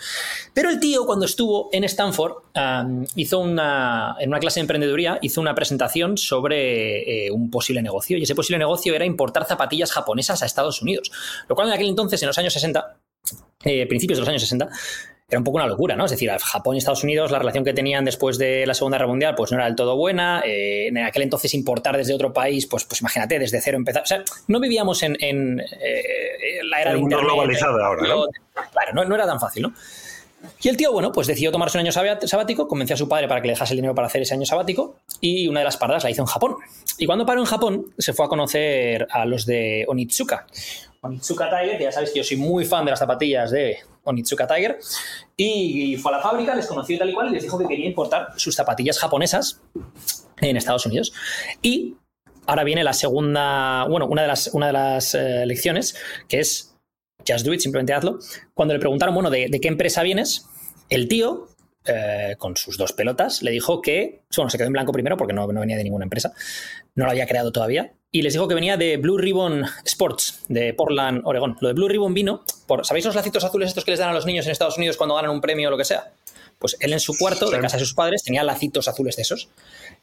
[0.53, 2.35] Pero el tío, cuando estuvo en Stanford,
[3.15, 8.19] hizo una, en una clase de emprendeduría, hizo una presentación sobre eh, un posible negocio,
[8.19, 11.11] y ese posible negocio era importar zapatillas japonesas a Estados Unidos,
[11.49, 12.99] lo cual en aquel entonces, en los años 60,
[13.65, 14.69] eh, principios de los años 60,
[15.31, 16.07] era un poco una locura, ¿no?
[16.07, 19.09] Es decir, Japón y Estados Unidos, la relación que tenían después de la Segunda Guerra
[19.09, 20.41] Mundial, pues no era del todo buena.
[20.43, 24.03] Eh, en aquel entonces importar desde otro país, pues, pues imagínate, desde cero empezar.
[24.05, 28.25] O sea, no vivíamos en, eh, la era el mundo globalizado ahora, ¿no?
[28.73, 29.75] Claro, no, era tan fácil, ¿no?
[30.63, 33.43] Y el tío, bueno, pues decidió tomarse un año sabático, convenció a su padre para
[33.43, 36.05] que le dejase el dinero para hacer ese año sabático y una de las paradas
[36.05, 36.57] la hizo en Japón.
[36.97, 40.47] Y cuando paró en Japón, se fue a conocer a los de Onitsuka.
[41.03, 44.47] Onitsuka Tiger, que ya sabéis que yo soy muy fan de las zapatillas de Onitsuka
[44.47, 44.79] Tiger,
[45.37, 47.67] y fue a la fábrica, les conoció y tal y cual, y les dijo que
[47.67, 49.61] quería importar sus zapatillas japonesas
[50.41, 51.13] en Estados Unidos.
[51.63, 51.97] Y
[52.47, 55.97] ahora viene la segunda, bueno, una de las, una de las eh, lecciones,
[56.29, 56.77] que es
[57.27, 58.19] just do it, simplemente hazlo.
[58.55, 60.47] Cuando le preguntaron, bueno, ¿de, qué empresa vienes?
[60.89, 61.49] El tío,
[61.85, 65.35] eh, con sus dos pelotas, le dijo que, bueno, se quedó en blanco primero porque
[65.35, 66.33] no, no venía de ninguna empresa,
[66.95, 70.73] no lo había creado todavía, y les dijo que venía de Blue Ribbon Sports, de
[70.75, 71.57] Portland, Oregón.
[71.61, 74.15] Lo de Blue Ribbon vino por, ¿sabéis los lacitos azules estos que les dan a
[74.15, 76.13] los niños en Estados Unidos cuando ganan un premio o lo que sea?
[76.59, 79.49] Pues él en su cuarto, de casa de sus padres, tenía lacitos azules de esos.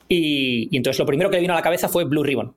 [0.07, 2.55] Y, y entonces lo primero que le vino a la cabeza fue Blue Ribbon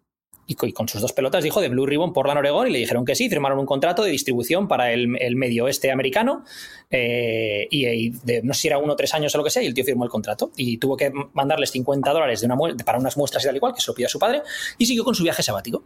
[0.49, 3.05] y con sus dos pelotas dijo de Blue Ribbon por la Oregón y le dijeron
[3.05, 6.43] que sí, firmaron un contrato de distribución para el, medio oeste americano
[6.91, 9.63] eh, y, de, no sé si era uno o tres años o lo que sea
[9.63, 12.99] y el tío firmó el contrato y tuvo que mandarles 50 dólares de una para
[12.99, 14.43] unas muestras y tal y cual, que se lo pidió a su padre
[14.79, 15.85] y siguió con su viaje sabático.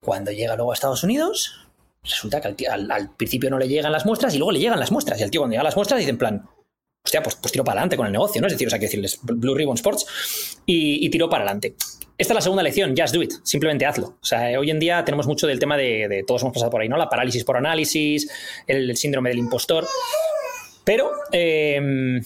[0.00, 1.68] Cuando llega luego a Estados Unidos,
[2.02, 5.20] resulta que al, principio no le llegan las muestras y luego le llegan las muestras
[5.20, 6.48] y el tío cuando llega las muestras dice en plan,
[7.04, 8.46] hostia, pues, pues tiro para adelante con el negocio, ¿no?
[8.46, 10.06] Es decir, o sea, que decirles Blue Ribbon Sports
[10.64, 11.74] y, y tiró para adelante.
[12.18, 14.16] Esta es la segunda lección, just do it, simplemente hazlo.
[14.20, 16.88] O sea, hoy en día tenemos mucho del tema de, todos hemos pasado por ahí,
[16.88, 16.96] ¿no?
[16.96, 18.30] La parálisis por análisis,
[18.66, 19.86] el, síndrome del impostor.
[20.84, 22.20] Pero, eh,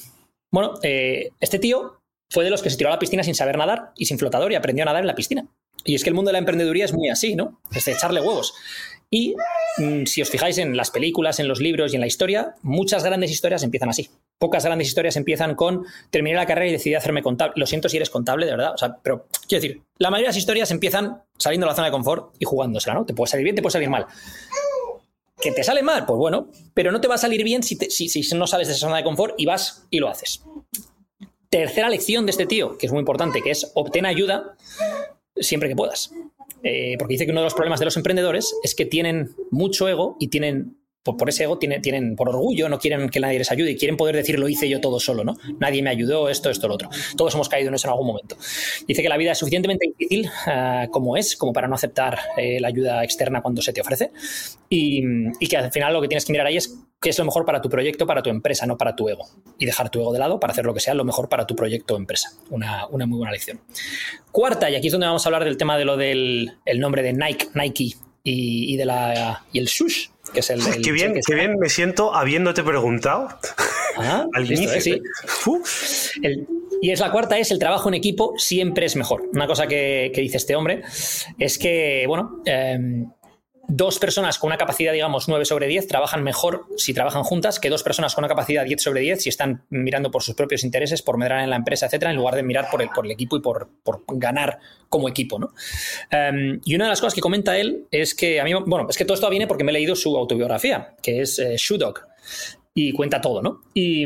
[0.51, 2.01] bueno, eh, este tío
[2.31, 4.53] fue de los que se tiró a la piscina sin saber nadar y sin flotador
[4.53, 5.47] y aprendió a nadar en la piscina.
[5.85, 7.61] Y es que el mundo de la emprendeduría es muy así, ¿no?
[7.75, 8.55] Es de echarle huevos.
[9.11, 9.35] Y
[9.79, 13.03] mm, si os fijáis en las películas, en los libros y en la historia, muchas
[13.03, 14.09] grandes historias empiezan así.
[14.39, 17.55] Pocas grandes historias empiezan con terminé la carrera y decidí hacerme contable.
[17.57, 18.73] Lo siento si eres contable, de verdad.
[18.73, 21.89] O sea, pero quiero decir, la mayoría de las historias empiezan saliendo de la zona
[21.89, 23.05] de confort y jugándosela, ¿no?
[23.05, 24.07] Te puede salir bien, te puede salir mal.
[25.41, 26.07] ¿Que te sale mal?
[26.07, 28.75] Pues bueno, pero no te va a salir bien si, si, si no sales de
[28.75, 30.43] esa zona de confort y vas y lo haces.
[31.49, 34.55] Tercera lección de este tío, que es muy importante, que es obtén ayuda
[35.35, 36.13] siempre que puedas.
[36.63, 39.89] Eh, porque dice que uno de los problemas de los emprendedores es que tienen mucho
[39.89, 43.51] ego y tienen por, ese ego tienen, tienen, por orgullo, no quieren que nadie les
[43.51, 45.37] ayude y quieren poder decir lo hice yo todo solo, ¿no?
[45.59, 46.91] Nadie me ayudó, esto, esto, lo otro.
[47.17, 48.37] Todos hemos caído en eso en algún momento.
[48.87, 52.61] Dice que la vida es suficientemente difícil ah, como es, como para no aceptar eh,
[52.61, 54.11] la ayuda externa cuando se te ofrece
[54.69, 55.03] y,
[55.41, 57.45] y, que al final lo que tienes que mirar ahí es qué es lo mejor
[57.45, 59.27] para tu proyecto, para tu empresa, no para tu ego.
[59.59, 61.57] Y dejar tu ego de lado para hacer lo que sea lo mejor para tu
[61.57, 62.31] proyecto o empresa.
[62.51, 63.61] Una, una muy buena lección.
[64.31, 67.03] Cuarta, y aquí es donde vamos a hablar del tema de lo del el nombre
[67.03, 71.35] de Nike, Nike y, de la, y el sush que es el, qué bien, qué
[71.35, 73.29] bien me siento habiéndote preguntado
[73.97, 74.95] ah, al inicio.
[76.81, 79.25] y es la cuarta, es el trabajo en equipo siempre es mejor.
[79.33, 80.83] Una cosa que, dice este hombre
[81.39, 83.11] es que, bueno, em,
[83.71, 87.71] dos personas con una capacidad, digamos, 9 sobre 10 trabajan mejor si trabajan juntas que
[87.71, 91.03] dos personas con una capacidad 10 sobre 10 si están mirando por sus propios intereses,
[91.03, 93.37] por medrar en la empresa, etcétera, en lugar de mirar por el, por el equipo
[93.37, 93.71] y por,
[94.09, 95.53] ganar como equipo, ¿no?
[96.11, 98.97] Em, y una de las cosas que comenta él es que a mí, bueno, es
[98.97, 102.01] que todo esto viene porque me he leído su autobiografía, que es eh, Dog,
[102.75, 103.63] y cuenta todo, ¿no?
[103.73, 104.05] Y,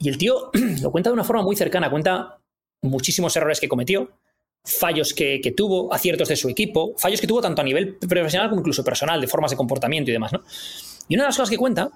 [0.00, 0.50] y el tío
[0.82, 2.38] lo cuenta de una forma muy cercana, cuenta
[2.82, 4.10] muchísimos errores que cometió,
[4.66, 8.60] fallos que, tuvo, aciertos de su equipo, fallos que tuvo tanto a nivel profesional como
[8.60, 10.42] incluso personal, de formas de comportamiento y demás, ¿no?
[11.08, 11.90] Y una de las cosas que cuenta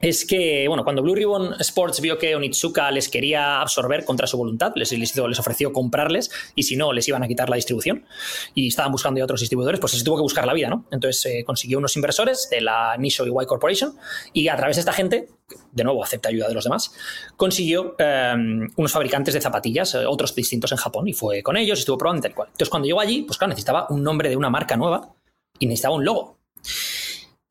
[0.00, 4.36] es que, bueno, cuando Blue Ribbon Sports vio que Onitsuka les quería absorber contra su
[4.36, 8.04] voluntad, les, les, ofreció comprarles y si no, les iban a quitar la distribución
[8.54, 10.86] y estaban buscando ya otros distribuidores, pues se tuvo que buscar la vida, ¿no?
[10.90, 13.96] Entonces eh, consiguió unos inversores de la Nisho y Y Corporation
[14.32, 15.28] y a través de esta gente,
[15.72, 16.92] de nuevo acepta ayuda de los demás,
[17.36, 21.78] consiguió em, unos fabricantes de zapatillas, eh, otros distintos en Japón y fue con ellos,
[21.78, 22.48] estuvo probando tal cual.
[22.48, 25.14] Entonces cuando llegó allí, pues claro, necesitaba un nombre de una marca nueva
[25.58, 26.38] y necesitaba un logo.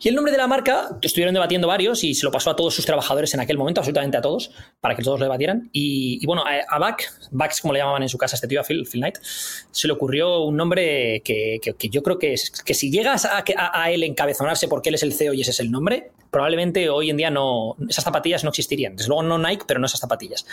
[0.03, 2.75] Y el nombre de la marca, estuvieron debatiendo varios y se lo pasó a todos
[2.75, 5.69] sus trabajadores en aquel momento, absolutamente a todos, para que todos lo debatieran.
[5.71, 8.85] Y, bueno, a, Back, Bax como le llamaban en su casa este tío, a Phil,
[8.85, 13.45] Knight, se le ocurrió un nombre que, yo creo que, es, que si llegas a,
[13.57, 17.09] a, él encabezonarse porque él es el CEO y ese es el nombre, probablemente hoy
[17.09, 18.97] en día no, esas zapatillas no existirían.
[18.97, 20.45] Desde luego no Nike, pero no esas zapatillas.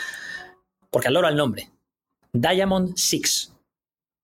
[0.91, 1.71] Porque al loro al nombre.
[2.33, 3.53] Diamond Six.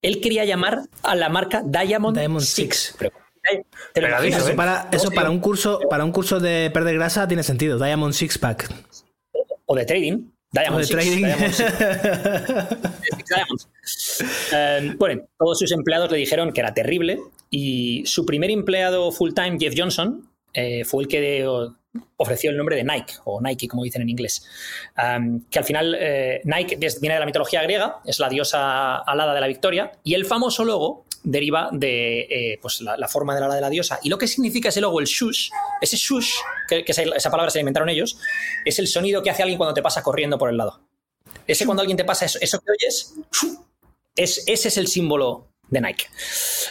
[0.03, 2.95] Él quería llamar a la marca Diamond, Six
[3.93, 4.43] ¿Te lo Pegadizo, imaginas?
[4.43, 4.55] Eso ¿eh?
[4.55, 7.79] para, eso para un curso, para un curso de perder grasa tiene sentido.
[7.79, 8.71] Diamond Six Pack.
[9.67, 10.31] O de trading.
[10.53, 11.23] Diamond O de Six, trading.
[11.23, 11.75] Diamond Six.
[14.53, 19.33] Eh, bueno, todos sus empleados le dijeron que era terrible y su primer empleado full
[19.33, 21.47] time, Jeff Johnson, eh, fue el que
[22.17, 24.47] ofreció el nombre de Nike, o Nike como dicen en inglés.
[24.97, 29.35] Um, que al final eh, Nike viene de la mitología griega, es la diosa alada
[29.35, 33.43] de la victoria, y el famoso logo deriva de eh, pues la, la forma del
[33.43, 33.99] ala de la diosa.
[34.05, 36.31] Y lo que significa ese logo, el shush, ese shush,
[36.69, 38.17] que, que esa, esa palabra se la inventaron ellos,
[38.65, 40.81] es el sonido que hace alguien cuando te pasa corriendo por el lado.
[41.49, 43.15] Ese cuando alguien te pasa eso, eso que oyes,
[44.15, 46.05] es, ese es el símbolo de Nike.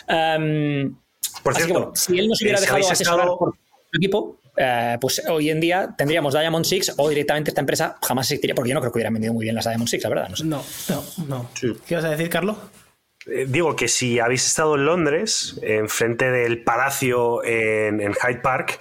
[0.07, 0.97] Um,
[1.43, 3.53] Por que cierto, bueno, si él nos hubiera eh, dejado asesorar estado- por
[3.91, 8.27] su equipo, eh, pues hoy en día tendríamos Diamond Six o directamente esta empresa jamás
[8.27, 10.29] existiría, porque yo no creo que hubieran vendido muy bien las Diamond Six, la verdad.
[10.29, 10.43] No sé.
[10.45, 11.49] No, no, no.
[11.59, 11.73] Sí.
[11.85, 12.55] ¿Qué ibas a decir, Carlos?
[13.27, 18.79] Eh, Digo que si habéis estado en Londres, enfrente del palacio en, en Hyde Park,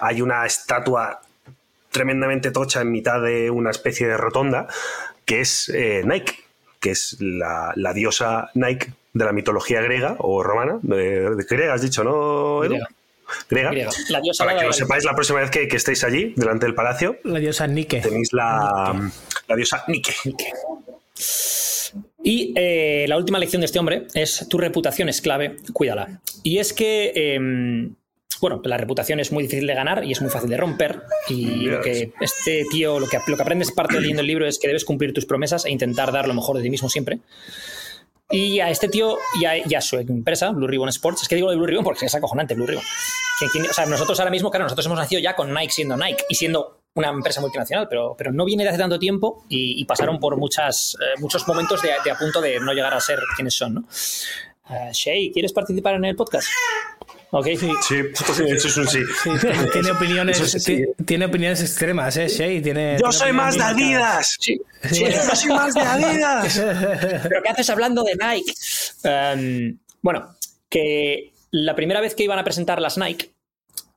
[0.00, 1.20] hay una estatua
[1.90, 4.68] tremendamente tocha en mitad de una especie de rotonda,
[5.24, 6.34] que es eh, Nike,
[6.78, 11.72] que es la, la diosa Nike de la mitología griega o romana, de, de griega
[11.72, 12.62] has dicho, ¿no?
[12.64, 12.74] Edu?
[12.74, 12.88] Griega.
[13.48, 13.70] Griega.
[13.70, 13.90] Griega.
[14.10, 16.74] La diosa Para que lo sepáis la próxima vez que, que estéis allí, delante del
[16.74, 18.00] palacio, La diosa Nike.
[18.02, 19.10] tenéis la,
[19.48, 20.12] la diosa Nike.
[22.22, 26.20] Y eh, la última lección de este hombre es tu reputación es clave, cuídala.
[26.42, 27.38] Y es que, eh,
[28.40, 31.02] bueno, la reputación es muy difícil de ganar y es muy fácil de romper.
[31.28, 34.46] Y lo que este tío, lo que, lo que aprendes parte de leyendo el libro
[34.46, 37.20] es que debes cumplir tus promesas e intentar dar lo mejor de ti mismo siempre.
[38.30, 41.36] Y a este tío y a, y a su empresa, Blue Ribbon Sports, es que
[41.36, 42.84] digo de Blue Ribbon porque es acojonante Blue Ribbon.
[42.84, 46.34] O sea, nosotros ahora mismo, claro, nosotros hemos nacido ya con Nike siendo Nike y
[46.34, 50.18] siendo una empresa multinacional, pero, pero no viene de hace tanto tiempo y, y pasaron
[50.18, 53.54] por muchas, eh, muchos momentos de, de a punto de no llegar a ser quienes
[53.54, 53.84] son, ¿no?
[54.68, 56.48] Eh, Shay, ¿quieres participar en el podcast?
[57.30, 57.70] Ok, sí.
[57.86, 57.96] Sí,
[58.48, 58.98] eso es un sí.
[59.22, 59.30] Sí,
[59.72, 60.84] tiene- opiniones, sí.
[61.04, 62.28] tiene opiniones extremas, ¿eh?
[62.28, 64.36] Shay, tiene, Yo tiene soy más de Adidas.
[64.40, 64.60] Sí.
[64.90, 65.04] Sí.
[65.04, 66.58] Yo soy más de Adidas.
[67.28, 68.52] ¿Pero qué haces hablando de Nike?
[69.04, 70.34] Em, bueno,
[70.68, 73.32] que la primera vez que iban a presentar las Nike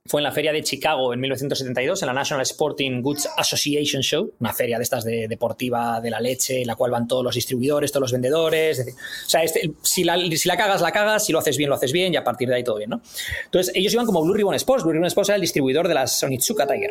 [0.06, 4.32] fue en la feria de Chicago en 1972, en la National Sporting Goods Association Show,
[4.40, 7.34] una feria de estas de deportiva de la leche, en la cual van todos los
[7.34, 8.80] distribuidores, todos los vendedores.
[8.80, 11.76] o sea, este- si, la, si la cagas, la cagas, si lo haces bien, lo
[11.76, 13.02] haces bien, y a partir de ahí todo bien, ¿no?
[13.44, 14.84] Entonces, ellos iban como Blue Ribbon Sports.
[14.84, 16.90] Blue Ribbon Sports era el distribuidor de las Onitsuka Tiger.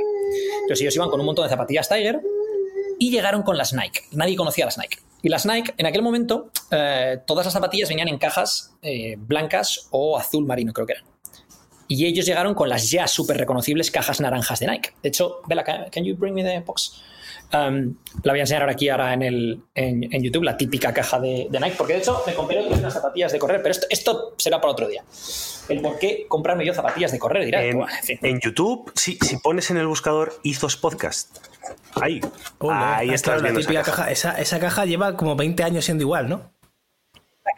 [0.62, 2.22] Entonces, ellos iban con un montón de zapatillas Tiger
[3.00, 4.02] y llegaron con las Nike.
[4.12, 5.00] Nadie conocía las Nike.
[5.24, 9.88] Y las Nike, en aquel momento, eh, todas las zapatillas venían en cajas eh, blancas
[9.90, 11.06] o azul marino, creo que eran.
[11.90, 14.92] Y ellos llegaron con las ya súper reconocibles cajas naranjas de Nike.
[15.04, 17.02] De hecho, Bella, can, can you bring me the box?
[17.52, 20.94] Um, la voy a enseñar ahora aquí ahora en, el, en, en YouTube, la típica
[20.94, 23.72] caja de, de Nike, porque de hecho me compré otras unas zapatillas de correr, pero
[23.72, 25.04] esto, esto será para otro día.
[25.68, 27.64] El por qué comprarme yo zapatillas de correr, dirás.
[27.64, 28.20] En, Buah, en fin.
[28.22, 31.40] en YouTube, si, si pones en el buscador Izos Podcast,
[32.00, 32.22] ahí,
[32.60, 33.98] ahí ah, estás claro, la esa típica caja.
[33.98, 34.12] caja.
[34.12, 36.52] Esa, esa caja lleva como 20 años siendo igual, ¿no?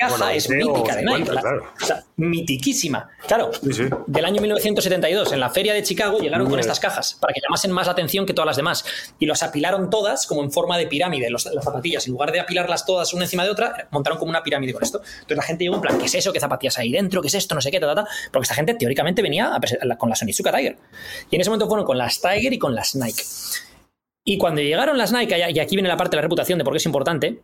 [0.01, 1.33] La caja Bueno, es 20 o mítica de 50, Nike.
[1.35, 1.63] la- claro.
[1.81, 3.09] o sea, mitiquísima.
[3.27, 3.83] Claro, Sí, sí.
[4.07, 7.71] del año 1972, en la feria de Chicago, llegaron con estas cajas para que llamasen
[7.71, 8.83] más la atención que todas las demás.
[9.19, 12.05] Y las apilaron todas como en forma de pirámide, los- las zapatillas.
[12.07, 15.01] En lugar de apilarlas todas una encima de otra, montaron como una pirámide con esto.
[15.13, 16.33] Entonces la gente llegó en plan, ¿qué es eso?
[16.33, 17.21] ¿Qué zapatillas hay dentro?
[17.21, 17.55] ¿Qué es esto?
[17.55, 18.09] No sé qué, ta, ta, ta.
[18.31, 20.77] Porque esta gente teóricamente venía a la- con las Onitsuka Tiger.
[21.29, 23.23] Y en ese momento fueron con las Tiger y con las Nike.
[24.23, 26.73] Y cuando llegaron las Nike, y aquí viene la parte de la reputación de por
[26.73, 27.41] qué es importante,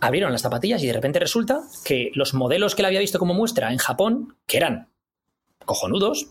[0.00, 3.34] abrieron las zapatillas y de repente resulta que los modelos que él había visto como
[3.34, 4.88] muestra en Japón, que eran
[5.64, 6.26] cojonudos,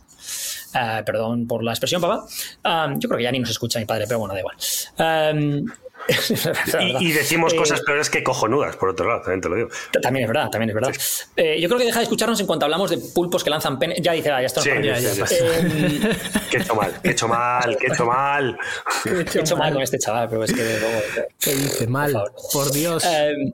[0.75, 2.25] eh, perdón por la expresión, papá,
[2.63, 4.57] ah, yo creo que ya ni nos escucha mi padre, pero bueno, da igual.
[4.99, 5.65] Um,
[6.79, 9.69] Y, y decimos Eh, cosas peores que cojonudas, por otro lado, también te lo digo.
[10.01, 10.93] También es verdad, también es verdad.
[11.35, 13.95] Eh, yo creo que deja de escucharnos en cuanto hablamos de pulpos que lanzan pene.
[14.01, 14.61] Ya dice, ah, ya está.
[14.61, 14.97] Sí, ya.
[14.97, 15.99] Eh,
[16.51, 18.57] Que he hecho mal, que he hecho mal, que he hecho mal.
[19.05, 21.01] he hecho mal con este chaval, pero es que luego-
[21.39, 21.87] ¿Qué dice?
[21.87, 22.13] Mal.
[22.53, 23.03] Por Dios.
[23.05, 23.53] Eh,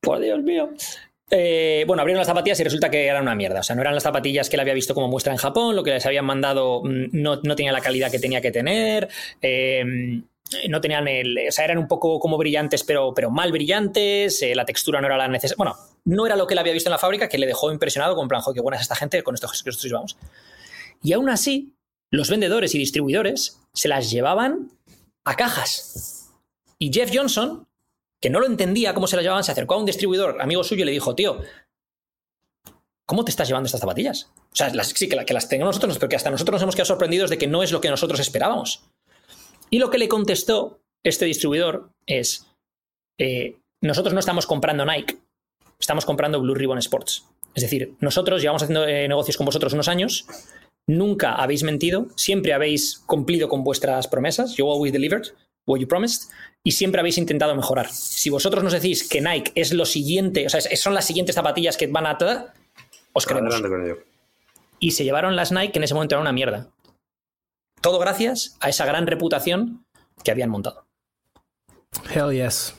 [0.00, 0.70] por Dios mío.
[1.30, 3.60] Eh, bueno, abrieron las zapatillas y resulta que eran una mierda.
[3.60, 5.82] O sea, no eran las zapatillas que él había visto como muestra en Japón, lo
[5.82, 9.08] que les habían mandado mm, no, no tenía la calidad que tenía que tener.
[9.42, 10.22] eh,
[10.68, 11.36] no tenían el.
[11.48, 14.42] O sea, eran un poco como brillantes, pero, pero mal brillantes.
[14.42, 15.56] eh, la textura no era la necesaria.
[15.56, 18.16] Bueno, no era lo que él había visto en la fábrica, que le dejó impresionado
[18.16, 20.16] con plan, qué buena es esta gente, con esto que nosotros vamos.
[21.02, 21.74] Y aún así,
[22.10, 24.72] los vendedores y distribuidores se las llevaban
[25.24, 26.32] a cajas.
[26.78, 27.68] Y Jeff Johnson,
[28.20, 30.82] que no lo entendía cómo se las llevaban, se acercó a un distribuidor amigo suyo
[30.82, 31.40] y le dijo, tío,
[33.04, 34.30] ¿cómo te estás llevando estas zapatillas?
[34.52, 36.74] O sea, las, sí, que, que las tenemos nosotros, pero que hasta nosotros nos hemos
[36.74, 38.87] quedado sorprendidos de que no es lo que nosotros esperábamos.
[39.70, 42.46] Y lo que le contestó este distribuidor es,
[43.18, 45.18] eh, nosotros no estamos comprando Nike,
[45.78, 47.24] estamos comprando Blue Ribbon Sports.
[47.54, 50.26] Es decir, nosotros llevamos haciendo eh, negocios con vosotros unos años,
[50.86, 55.28] nunca habéis mentido, siempre habéis cumplido con vuestras promesas, you always delivered
[55.66, 56.30] what you promised,
[56.64, 57.88] y siempre habéis intentado mejorar.
[57.90, 61.76] Si vosotros nos decís que Nike es lo siguiente, o sea, son las siguientes zapatillas
[61.76, 62.16] que van a...
[63.12, 63.54] Os creemos.
[64.80, 66.68] Y se llevaron las Nike que en ese momento era una mierda.
[67.80, 69.86] Todo gracias a esa gran reputación
[70.24, 70.86] que habían montado.
[72.12, 72.74] Hell yes.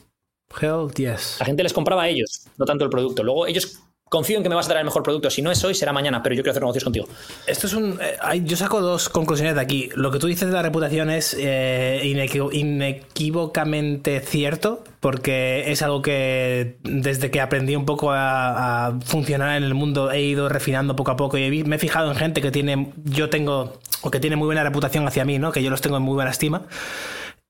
[0.59, 1.37] Hell yes.
[1.39, 3.23] La gente les compraba a ellos, no tanto el producto.
[3.23, 5.29] Luego ellos confío en que me vas a dar el mejor producto.
[5.29, 7.07] Si no es hoy, será mañana, pero yo quiero hacer negocios contigo.
[7.47, 7.99] Esto es un.
[8.01, 9.89] Eh, yo saco dos conclusiones de aquí.
[9.95, 16.77] Lo que tú dices de la reputación es eh, inequívocamente cierto, porque es algo que
[16.83, 21.15] desde que aprendí un poco a, funcionar en el mundo he ido refinando poco a
[21.15, 22.91] poco y me he fijado en gente que tiene.
[23.05, 23.79] Yo tengo.
[24.01, 25.51] o que tiene muy buena reputación hacia mí, ¿no?
[25.51, 26.63] Que yo los tengo en muy buena estima.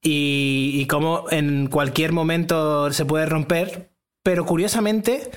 [0.02, 3.90] Y, y cómo en cualquier momento se puede romper,
[4.24, 5.30] pero curiosamente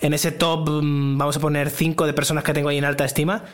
[0.00, 3.04] en ese top, mm, vamos a poner cinco de personas que tengo ahí en alta
[3.04, 3.44] estima,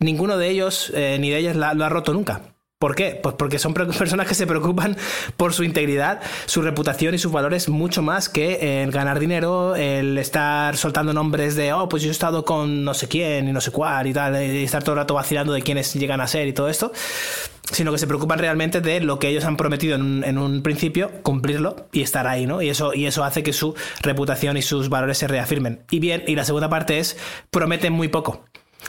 [0.00, 2.57] ninguno de ellos eh, ni de ellas lo ha roto nunca.
[2.78, 3.18] ¿Por qué?
[3.20, 4.96] Pues porque son personas que se preocupan
[5.36, 10.16] por su integridad, su reputación y sus valores mucho más que el ganar dinero, el
[10.16, 13.60] estar soltando nombres de, oh, pues yo he estado con no sé quién y no
[13.60, 16.46] sé cuál y tal, y estar todo el rato vacilando de quiénes llegan a ser
[16.46, 16.92] y todo esto,
[17.72, 21.88] sino que se preocupan realmente de lo que ellos han prometido en un, principio, cumplirlo
[21.90, 22.62] y estar ahí, ¿no?
[22.62, 25.80] Y eso, y eso hace que su reputación y sus valores se reafirmen.
[25.90, 27.16] Y bien, y la segunda parte es,
[27.50, 28.44] prometen muy poco.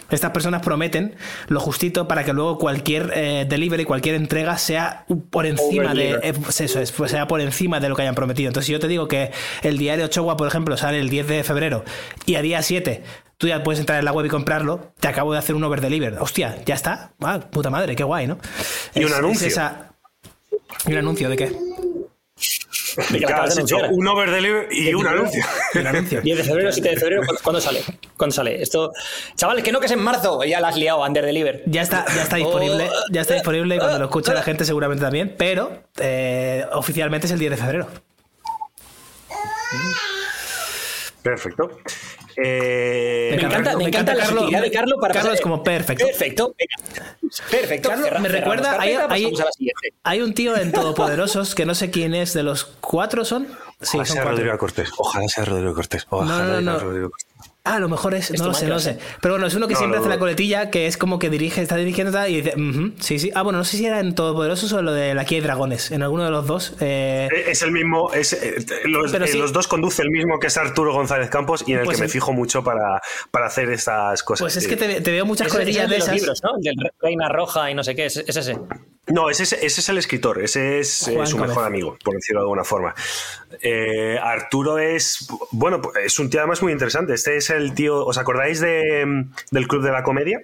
[0.09, 1.15] Estas personas prometen
[1.47, 6.19] lo justito para que luego cualquier eh, delivery, cualquier entrega sea por encima de
[6.59, 8.49] eso es, pues sea por encima de lo que hayan prometido.
[8.49, 11.43] Entonces, si yo te digo que el diario Ochoa, por ejemplo, sale el 10 de
[11.43, 11.83] febrero
[12.25, 13.03] y a día 7
[13.37, 15.81] tú ya puedes entrar en la web y comprarlo, te acabo de hacer un over
[15.81, 16.17] deliver.
[16.19, 17.13] Hostia, ya está.
[17.21, 18.37] Ah, puta madre, qué guay, ¿no?
[18.93, 19.49] Y un anuncio.
[20.85, 21.55] ¿Y un anuncio de qué?
[23.91, 25.43] un over delivery y un anuncio.
[25.75, 26.21] Un anuncio.
[26.21, 27.81] 10 de febrero, 7 de febrero, ¿cuándo sale?
[28.17, 28.61] ¿Cuándo sale?
[28.61, 28.91] Esto.
[29.35, 31.63] Chavales, que no que es en marzo, ya la has liado, under deliver.
[31.65, 33.11] Ya está, ya está disponible, oh.
[33.11, 37.33] ya está disponible y cuando lo escucha la gente seguramente también, pero eh, oficialmente es
[37.33, 37.87] el 10 de febrero.
[41.21, 41.69] Perfecto.
[42.41, 46.05] Eh, me, encanta, me, encanta, la Carlos, de Carlos para Carlos es como perfecto.
[46.05, 46.55] Perfecto.
[47.49, 47.89] Perfecto.
[47.89, 49.31] Carlos, me recuerda, hay, hay,
[50.03, 53.47] hay, un tío en Todopoderosos que no sé quién es, de los cuatro son.
[53.81, 54.89] Sí, Ojalá sea Rodrigo Cortés.
[54.97, 56.05] Ojalá sea Rodrigo Cortés.
[56.09, 56.79] Ojalá no, no, no.
[56.79, 57.28] Rodrigo Cortés.
[57.65, 58.97] Ah, a lo mejor es, no lo sé, no lo sé.
[59.21, 61.75] Pero bueno, es uno que siempre hace la coletilla, que es como que dirige, está
[61.75, 62.53] dirigiendo y dice,
[62.99, 63.31] sí, sí.
[63.35, 65.41] Ah, bueno, no sé si era en Todopoderosos o en lo de la Aquí hay
[65.41, 66.73] dragones, en alguno de los dos.
[66.79, 67.29] Eh.
[67.31, 70.91] Eh, es el mismo, es, eh, los, los, dos conduce el mismo que es Arturo
[70.93, 74.45] González Campos y en el pues que me fijo mucho para, para, hacer estas cosas.
[74.45, 76.13] Pues es que te, veo muchas coletillas de esas.
[76.13, 76.51] Los libros, ¿no?
[76.59, 78.57] Del Reina Roja y no sé qué, es, ese.
[79.09, 80.91] No, ese, ese, es el escritor, ese es
[81.25, 82.95] su mejor amigo, por decirlo de alguna forma.
[84.21, 87.13] Arturo es, bueno, es un tío además muy interesante.
[87.13, 90.41] Este es el tío, ¿os acordáis de, del Club de la Comedia?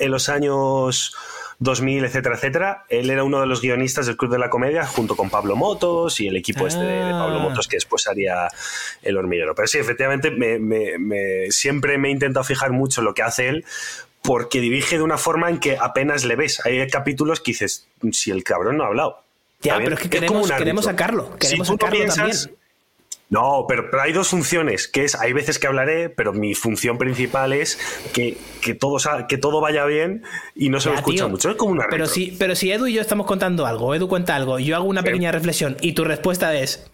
[0.00, 1.14] En los años
[1.58, 2.84] 2000, etcétera, etcétera.
[2.88, 6.20] Él era uno de los guionistas del Club de la Comedia junto con Pablo Motos
[6.20, 7.42] y el equipo este de, Pablo ah.
[7.42, 8.48] Motos que después haría
[9.02, 9.54] El Hormiguero.
[9.54, 13.64] Pero sí, efectivamente, me, siempre me he intentado fijar mucho en lo que hace él
[14.26, 16.64] porque dirige de una forma en que apenas le ves.
[16.66, 19.22] Hay capítulos que dices, si el cabrón no ha hablado.
[19.62, 21.36] Ya, pero es que queremos, queremos sacarlo.
[21.38, 22.36] Queremos sacarlo también.
[23.28, 27.52] No, pero, hay dos funciones, que es, hay veces que hablaré, pero mi función principal
[27.52, 27.76] es
[28.12, 28.36] que,
[28.78, 30.22] todo, que todo vaya bien
[30.54, 31.50] y no se lo escucha mucho.
[31.50, 34.36] Es como una pero si, pero si Edu y yo estamos contando algo, Edu cuenta
[34.36, 36.86] algo, yo hago una pequeña reflexión y tu respuesta es,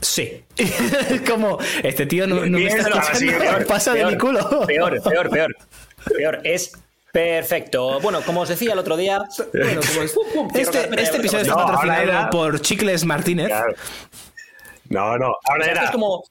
[0.00, 0.42] sí.
[0.56, 4.66] es como, este tío no, me está escuchando, pasa de mi culo.
[4.66, 5.56] Peor, peor, peor.
[6.04, 6.72] Peor, es
[7.12, 8.00] Perfecto.
[8.00, 9.80] Bueno, como os decía el otro día, bueno,
[10.54, 13.50] este, este, episodio está patrocinado por Chicles Martínez.
[14.88, 15.34] No, no.
[15.44, 15.84] Ahora era...
[15.84, 16.22] es como.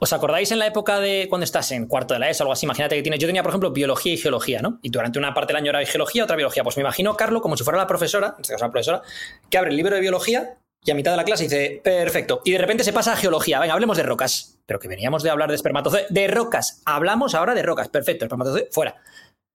[0.00, 2.52] ¿Os acordáis en la época de cuando estás en cuarto de la ESO o algo
[2.52, 2.66] así?
[2.66, 3.20] Imagínate que tienes.
[3.20, 4.78] Yo tenía, por ejemplo, biología y geología, ¿no?
[4.82, 6.62] Y durante una parte del año era geología, otra biología.
[6.62, 9.02] Pues me imagino, Carlos, como si fuera la profesora, en este caso la profesora,
[9.50, 12.42] que abre el libro de biología y a mitad de la clase dice, perfecto.
[12.44, 13.58] Y de repente se pasa a geología.
[13.58, 14.58] Venga, hablemos de rocas.
[14.66, 16.08] Pero que veníamos de hablar de espermatozoides.
[16.10, 16.82] De rocas.
[16.84, 17.88] Hablamos ahora de rocas.
[17.88, 18.26] Perfecto.
[18.26, 18.96] Espermatozoides, fuera.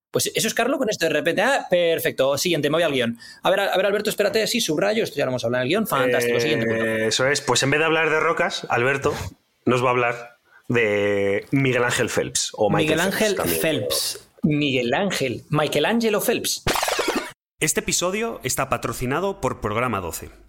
[0.10, 1.44] Pues eso es Carlos con esto de repente.
[1.44, 2.36] Ah, perfecto.
[2.36, 3.20] Siguiente, me voy al guion.
[3.44, 5.04] A ver, a ver Alberto, espérate, sí, subrayo.
[5.04, 5.88] Esto ya lo hemos hablado en el guion.
[5.88, 6.40] Fantástico.
[6.40, 7.08] Siguiente.
[7.08, 7.42] eso es.
[7.42, 9.13] Pues en vez de hablar de rocas, Alberto
[9.65, 12.52] nos va a hablar de Miguel Ángel Phelps.
[12.54, 14.27] O Miguel Ángel Phelps.
[14.42, 15.44] Miguel Ángel.
[15.50, 16.63] Michael Angelo Phelps.
[17.60, 20.48] Este episodio está patrocinado por Programa 12.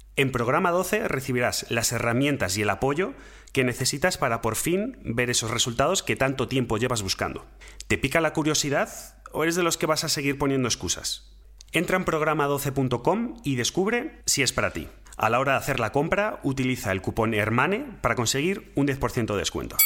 [0.15, 3.13] En programa 12 recibirás las herramientas y el apoyo
[3.53, 7.45] que necesitas para por fin ver esos resultados que tanto tiempo llevas buscando.
[7.87, 8.89] ¿Te pica la curiosidad
[9.31, 11.31] o eres de los que vas a seguir poniendo excusas?
[11.71, 14.89] Entra en programa12.com y descubre si es para ti.
[15.15, 19.33] A la hora de hacer la compra, utiliza el cupón HERMANE para conseguir un 10%
[19.33, 19.77] de descuento.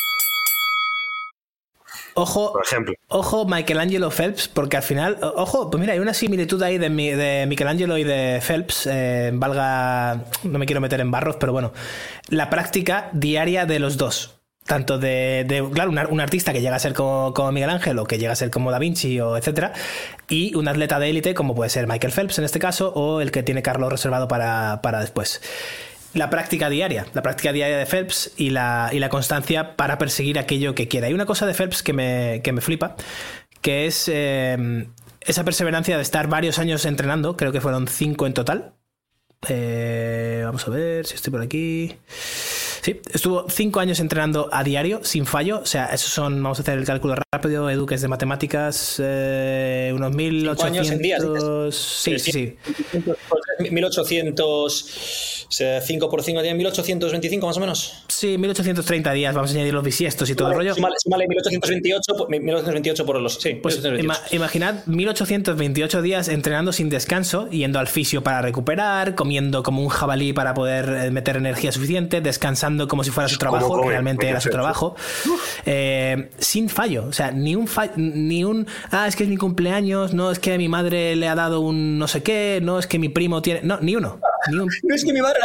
[2.18, 2.94] Ojo, Por ejemplo.
[3.10, 7.12] ojo Michelangelo Phelps, porque al final, ojo, pues mira, hay una similitud ahí de, mi-
[7.12, 11.74] de Michelangelo y de Phelps, eh, valga, no me quiero meter en barros, pero bueno,
[12.30, 14.32] la práctica diaria de los dos.
[14.66, 17.70] Tanto de, de, claro, un, ar- un artista que llega a ser como, como Miguel
[17.70, 19.74] Ángel o que llega a ser como Da Vinci o etcétera,
[20.28, 23.30] y un atleta de élite como puede ser Michael Phelps en este caso, o el
[23.32, 25.42] que tiene Carlos reservado para, para después
[26.16, 30.40] la práctica diaria, la práctica diaria de Phelps y la, y la constancia para perseguir
[30.40, 31.08] aquello que quiera.
[31.08, 32.96] Hay una cosa de Phelps que me, que me flipa,
[33.62, 34.88] que es eh,
[35.22, 38.76] esa perseverancia de estar varios años entrenando, creo que fueron cinco en total.
[39.50, 41.98] Eh, vamos a ver si estoy por aquí.
[42.86, 45.60] Sí, estuvo cinco años entrenando a diario, sin fallo.
[45.60, 49.02] O sea, esos son, vamos a hacer el cálculo rápido, Edu, que es de matemáticas,
[49.04, 50.64] eh, unos 1800.
[50.64, 51.24] años en días,
[51.74, 52.56] Sí, sí, sí.
[53.72, 54.86] 1800.
[55.82, 58.04] 5 por 5 tiene 1825 más o menos.
[58.08, 60.76] Sí, 1830 días, vamos a añadir los bisiestos y todo el rollo.
[60.76, 63.34] Súmale, súmale 1828, por- 1828 por los.
[63.36, 64.04] Sí, Pues 1828.
[64.06, 69.90] ima- imaginad 1828 días entrenando sin descanso, yendo al fisio para recuperar, comiendo como un
[69.90, 73.90] jabalí para poder eh, meter energía suficiente, descansando como si fuera su ¿Cómo trabajo, come?
[73.90, 74.96] realmente Hay que era su trabajo,
[75.66, 79.38] eh, sin fallo, o sea, ni un fallo, ni un, ah, es que es mi
[79.38, 82.88] cumpleaños, no, es que mi madre le ha dado un no sé qué, no, es
[82.88, 84.20] que mi primo tiene, no, ni uno,
[84.52, 85.40] ni un, No es que mi madre.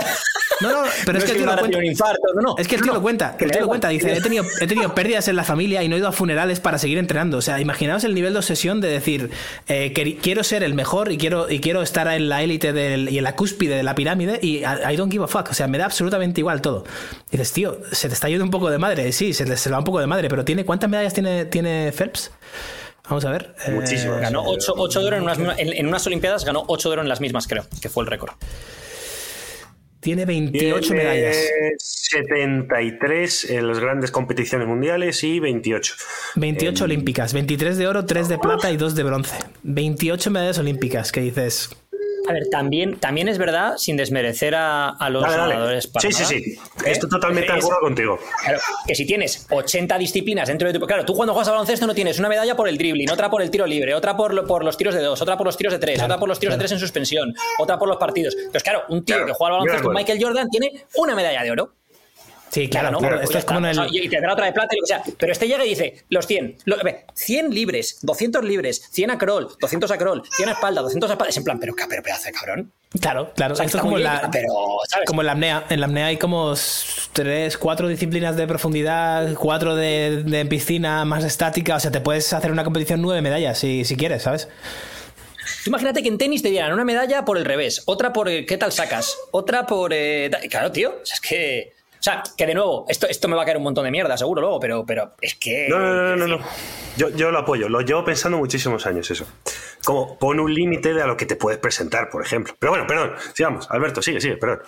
[0.61, 1.63] no, no, pero no es que el mi tío lo cuenta.
[1.69, 2.55] tiene un infarto, no, no.
[2.59, 4.67] Es que el tío No, lo cuenta, el tío lo cuenta, dice, he tenido, he
[4.67, 7.39] tenido pérdidas en la familia y no he ido a funerales para seguir entrenando.
[7.39, 9.31] O sea, imaginaos el nivel de obsesión de decir,
[9.69, 13.09] eh, que quiero ser el mejor y quiero, y quiero estar en la élite del-
[13.09, 15.49] y en la cúspide de la pirámide y I don't give a fuck.
[15.51, 16.85] O sea, me da absolutamente igual todo.
[17.31, 19.13] Y dices, tío, se te está yendo un poco de madre.
[19.13, 21.45] Sí, se, le- se le va un poco de madre, pero ¿tiene cuántas medallas tiene,
[21.47, 22.31] tiene Phelps?
[23.09, 23.55] Vamos a ver.
[23.67, 24.21] Eh, Muchísimas.
[24.21, 27.09] Ganó 8, de oro en unas, en, en unas Olimpiadas, ganó 8 de oro en
[27.09, 28.31] las mismas, creo, que fue el récord.
[30.01, 31.37] Tiene 28 Tiene medallas.
[31.79, 35.95] 73 en las grandes competiciones mundiales y 28.
[36.37, 39.37] 28 Eh, olímpicas, 23 de oro, 3 de plata y 2 de bronce.
[39.63, 41.71] 28 medallas olímpicas, que dices,
[42.31, 45.55] A ver, también, también es verdad, sin desmerecer a, a los Dale, dale.
[45.55, 46.35] nadadores para Sí, sí, sí.
[46.37, 46.59] ¿eh?
[46.93, 48.19] Estoy totalmente de acuerdo contigo.
[48.43, 50.87] Claro, que si tienes 80 disciplinas dentro de tu.
[50.87, 53.43] Claro, tú cuando juegas a baloncesto no tienes una medalla por el dribbling, otra por
[53.43, 55.73] el tiro libre, otra por, lo- por los tiros de dos, otra por los tiros
[55.73, 56.59] de tres, Claro, otra por los tiros claro.
[56.59, 58.35] de tres en suspensión, otra por los partidos.
[58.37, 59.91] Entonces, claro, un tío Claro, que juega al baloncesto.
[59.91, 61.73] Michael Jordan, tiene una medalla de oro.
[62.51, 62.99] Sí, claro, ¿no?
[62.99, 63.79] claro, Pues esto es como en el...
[63.79, 65.03] O sea, y tendrá otra de plata y lo que sea.
[65.19, 69.11] Pero este llega y dice: los 100, lo- a ver, 100 libres, 200 libres, 100
[69.13, 71.31] a crawl, 200 a crawl, 100 a espalda, 200 a espalda.
[71.31, 72.73] Es en plan, pero, pero pedazo de cabrón.
[73.01, 73.53] Claro, claro.
[73.53, 74.49] O sea, esto es como bien, la, pero,
[74.89, 75.07] ¿sabes?
[75.07, 75.65] como en la apnea.
[75.71, 76.55] En la apnea hay como
[77.13, 81.77] tres, cuatro disciplinas de profundidad, cuatro de, de piscina más estática.
[81.77, 84.49] O sea, te puedes hacer una competición nueve medallas si, si quieres, ¿sabes?
[85.65, 88.47] Tú imagínate que en tenis te dieran una medalla por el revés, otra por eh,
[88.47, 89.93] qué tal sacas, otra por.
[89.93, 90.91] eh, claro, tío.
[91.03, 91.73] o sea, es que.
[92.01, 94.17] O sea, que de nuevo, esto, esto me va a caer un montón de mierda,
[94.17, 95.67] seguro luego, pero, pero es que.
[95.69, 96.39] No, no, no, no, no.
[96.97, 99.27] Yo, yo lo apoyo, lo llevo pensando muchísimos años eso.
[99.85, 102.55] Como pon un límite de a lo que te puedes presentar, por ejemplo.
[102.59, 103.71] Pero bueno, perdón, sigamos.
[103.71, 104.61] Alberto, sigue, sigue, perdón.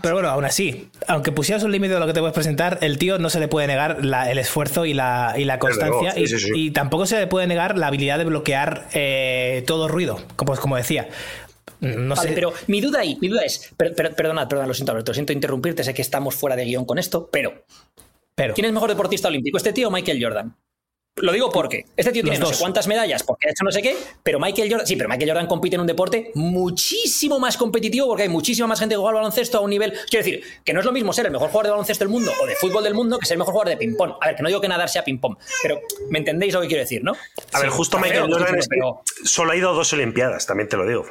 [0.00, 2.98] Pero bueno, aún así, aunque pusieras un límite de lo que te puedes presentar, el
[2.98, 5.90] tío no se le puede negar la- el esfuerzo y la, y la constancia.
[6.14, 6.50] luego, sí, y, sí, sí.
[6.54, 10.60] y tampoco se le puede negar la habilidad de bloquear eh, todo ruido, como, pues,
[10.60, 11.08] como decía.
[11.80, 12.34] No Vale, sé.
[12.34, 13.72] pero mi duda ahí, mi duda es.
[13.76, 16.64] per- per- perdonad, perdonad, lo siento, Alberto, lo siento interrumpirte, sé que estamos fuera de
[16.64, 17.64] guion con esto, pero.
[18.34, 20.56] pero ¿Quién es mejor deportista olímpico, este tío o Michael Jordan?
[21.18, 22.56] Lo digo porque este tío tiene Los no dos.
[22.58, 25.30] sé cuántas medallas porque ha hecho no sé qué, pero Michael Jordan, sí, pero Michael
[25.30, 29.12] Jordan compite en un deporte muchísimo más competitivo porque hay muchísima más gente que juega
[29.12, 29.92] al baloncesto a un nivel.
[30.10, 32.32] Quiero decir, que no es lo mismo ser el mejor jugador de baloncesto del mundo
[32.42, 34.12] o de fútbol del mundo que ser el mejor jugador de ping-pong.
[34.20, 36.82] A ver, que no digo que nadar sea ping-pong, pero me entendéis lo que quiero
[36.82, 37.14] decir, ¿no?
[37.54, 40.68] A ver, justo Michael feo, Jordan es- pero- solo ha ido a dos Olimpiadas, también
[40.68, 41.06] te lo digo.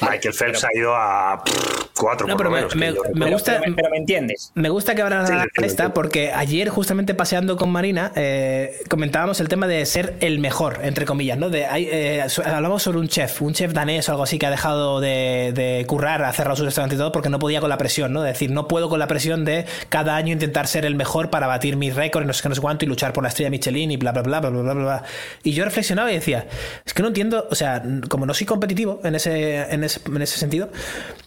[0.00, 2.74] Michael Phelps pero- ha ido a pff, cuatro, No, pero me- menos.
[2.76, 4.50] me- me gusta- pero, pero me entiendes.
[4.54, 9.40] Me gusta que abran Sí, sí, esta porque ayer justamente paseando con Marina eh, comentábamos
[9.40, 11.48] el tema de ser el mejor, entre comillas, ¿no?
[11.50, 14.50] De, hay, eh, hablamos sobre un chef, un chef danés o algo así que ha
[14.50, 17.78] dejado de, de currar, ha cerrado su restaurante y todo porque no podía con la
[17.78, 18.22] presión, ¿no?
[18.22, 21.46] De decir, no puedo con la presión de cada año intentar ser el mejor para
[21.46, 23.90] batir mis récords, no sé qué, no sé cuánto y luchar por la estrella Michelin
[23.92, 25.02] y bla, bla, bla, bla, bla, bla, bla.
[25.42, 26.46] Y yo reflexionaba y decía,
[26.84, 30.22] es que no entiendo, o sea, como no soy competitivo en ese, en ese, en
[30.22, 30.68] ese sentido.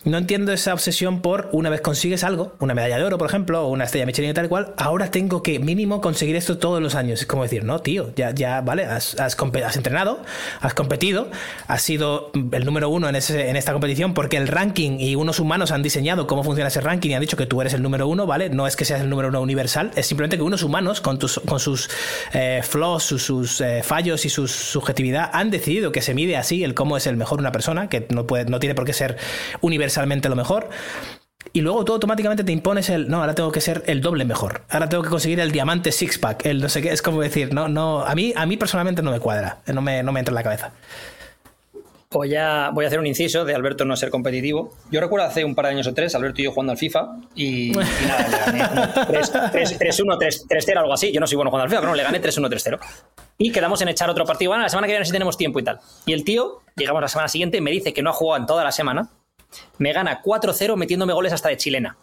[0.04, 3.66] No entiendo esa obsesión por una vez consigues algo, una medalla de oro, por ejemplo,
[3.66, 6.96] o una estrella Michelin y tal cual, ahora tengo que mínimo conseguir esto todos los
[6.96, 7.22] años.
[7.22, 9.36] Es como decir, no, tío, ya, ya vale, has, has,
[9.76, 10.22] entrenado,
[10.62, 11.30] has competido,
[11.68, 15.40] has sido el número uno en, ese, en esta competición porque el ranking y unos
[15.40, 18.08] humanos han diseñado cómo funciona ese ranking y han dicho que tú eres el número
[18.08, 18.50] uno, ¿vale?
[18.50, 21.40] No es que seas el número uno universal, es simplemente que unos humanos con, tus,
[21.40, 21.90] con sus
[22.34, 26.64] eh, flaws, sus, sus, eh, fallos y su subjetividad han decidido que se mide así
[26.64, 29.18] el cómo es el mejor una persona, que no, puede, no tiene por qué ser
[29.62, 30.70] universalmente lo mejor.
[31.54, 34.64] Y luego tú automáticamente te impones el, no, ahora tengo que ser el doble mejor.
[34.70, 37.54] Ahora tengo que conseguir el diamante six pack, el no sé qué, es como decir,
[37.54, 40.32] no, no, a mí, a mí personalmente no me cuadra, no me, no me entra
[40.32, 40.74] en la cabeza.
[42.10, 44.74] Voy a, voy a hacer un inciso de Alberto no ser competitivo.
[44.90, 47.18] Yo recuerdo hace un par de años o tres, Alberto y yo jugando al FIFA
[47.36, 51.12] y, y nada, le gané como 3-1, 3-0, algo así.
[51.12, 52.80] Yo no soy bueno jugando al FIFA, pero le gané 3-1, 3-0.
[53.38, 54.52] Y quedamos en echar otro partido.
[54.52, 55.80] Bueno, la semana que viene si tenemos tiempo y tal.
[56.06, 58.64] Y el tío, llegamos la semana siguiente, me dice que no ha jugado en toda
[58.64, 59.10] la semana.
[59.78, 61.98] Me gana 4-0 metiéndome goles hasta de chilena.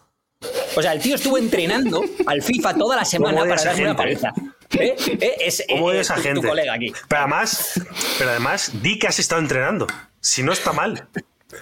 [0.76, 3.84] O sea, el tío estuvo entrenando al FIFA toda la semana ¿Cómo odia para darme
[3.84, 4.32] una paliza.
[4.78, 4.96] ¿Eh?
[5.20, 5.36] ¿Eh?
[5.40, 6.40] Es, ¿Cómo eh, odia esa tu- gente?
[6.40, 6.92] tu colega aquí.
[7.08, 7.80] Pero además,
[8.18, 9.86] pero además, di que has estado entrenando.
[10.20, 11.06] Si no está mal.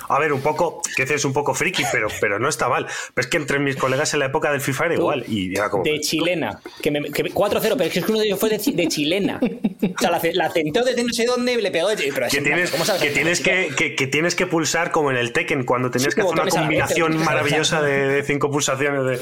[0.09, 2.87] A ver, un poco, que es un poco friki, pero, pero no está mal.
[3.15, 5.25] Pero es que entre mis colegas en la época del FIFA era igual.
[5.29, 5.85] Y era como.
[5.85, 6.61] De chilena.
[6.83, 8.89] Que me, que me- 4-0, pero es que uno de ellos fue de, chi- de
[8.89, 9.41] chilena.
[9.43, 11.89] O sea, la, la centró desde no sé dónde y le pegó.
[11.97, 14.91] Pero Que en tienes, plan, ¿cómo sabes que, tienes que, que- que tienes que pulsar
[14.91, 18.23] como en el Tekken cuando tenías Sí, que hacer una vez, combinación maravillosa de, de
[18.23, 19.05] cinco pulsaciones.
[19.05, 19.21] De...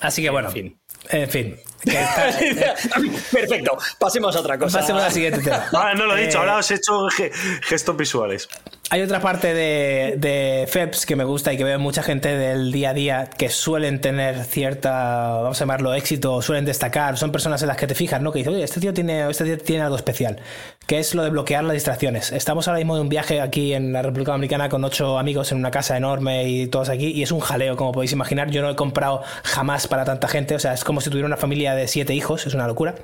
[0.00, 0.80] Así que bueno, En fin.
[1.10, 1.56] en fin.
[3.32, 3.78] Perfecto.
[3.98, 4.80] Pasemos a otra cosa.
[4.80, 5.66] pasemos al siguiente tema.
[5.72, 8.48] Ah, no lo he dicho, Eh, ahora os he hecho ge- gestos visuales.
[8.92, 12.72] Hay otra parte de, de FEPS que me gusta y que veo mucha gente del
[12.72, 17.62] día a día que suelen tener cierta, vamos a llamarlo éxito, suelen destacar, son personas
[17.62, 18.32] en las que te fijas, ¿no?
[18.32, 20.40] Que dices, oye, este tío tiene, este tío tiene algo especial,
[20.88, 22.32] que es lo de bloquear las distracciones.
[22.32, 25.58] Estamos ahora mismo en un viaje aquí en la República Dominicana con ocho amigos en
[25.58, 28.50] una casa enorme y todos aquí, y es un jaleo, como podéis imaginar.
[28.50, 31.36] Yo no he comprado jamás para tanta gente, o sea, es como si tuviera una
[31.36, 32.96] familia de siete hijos, es una locura.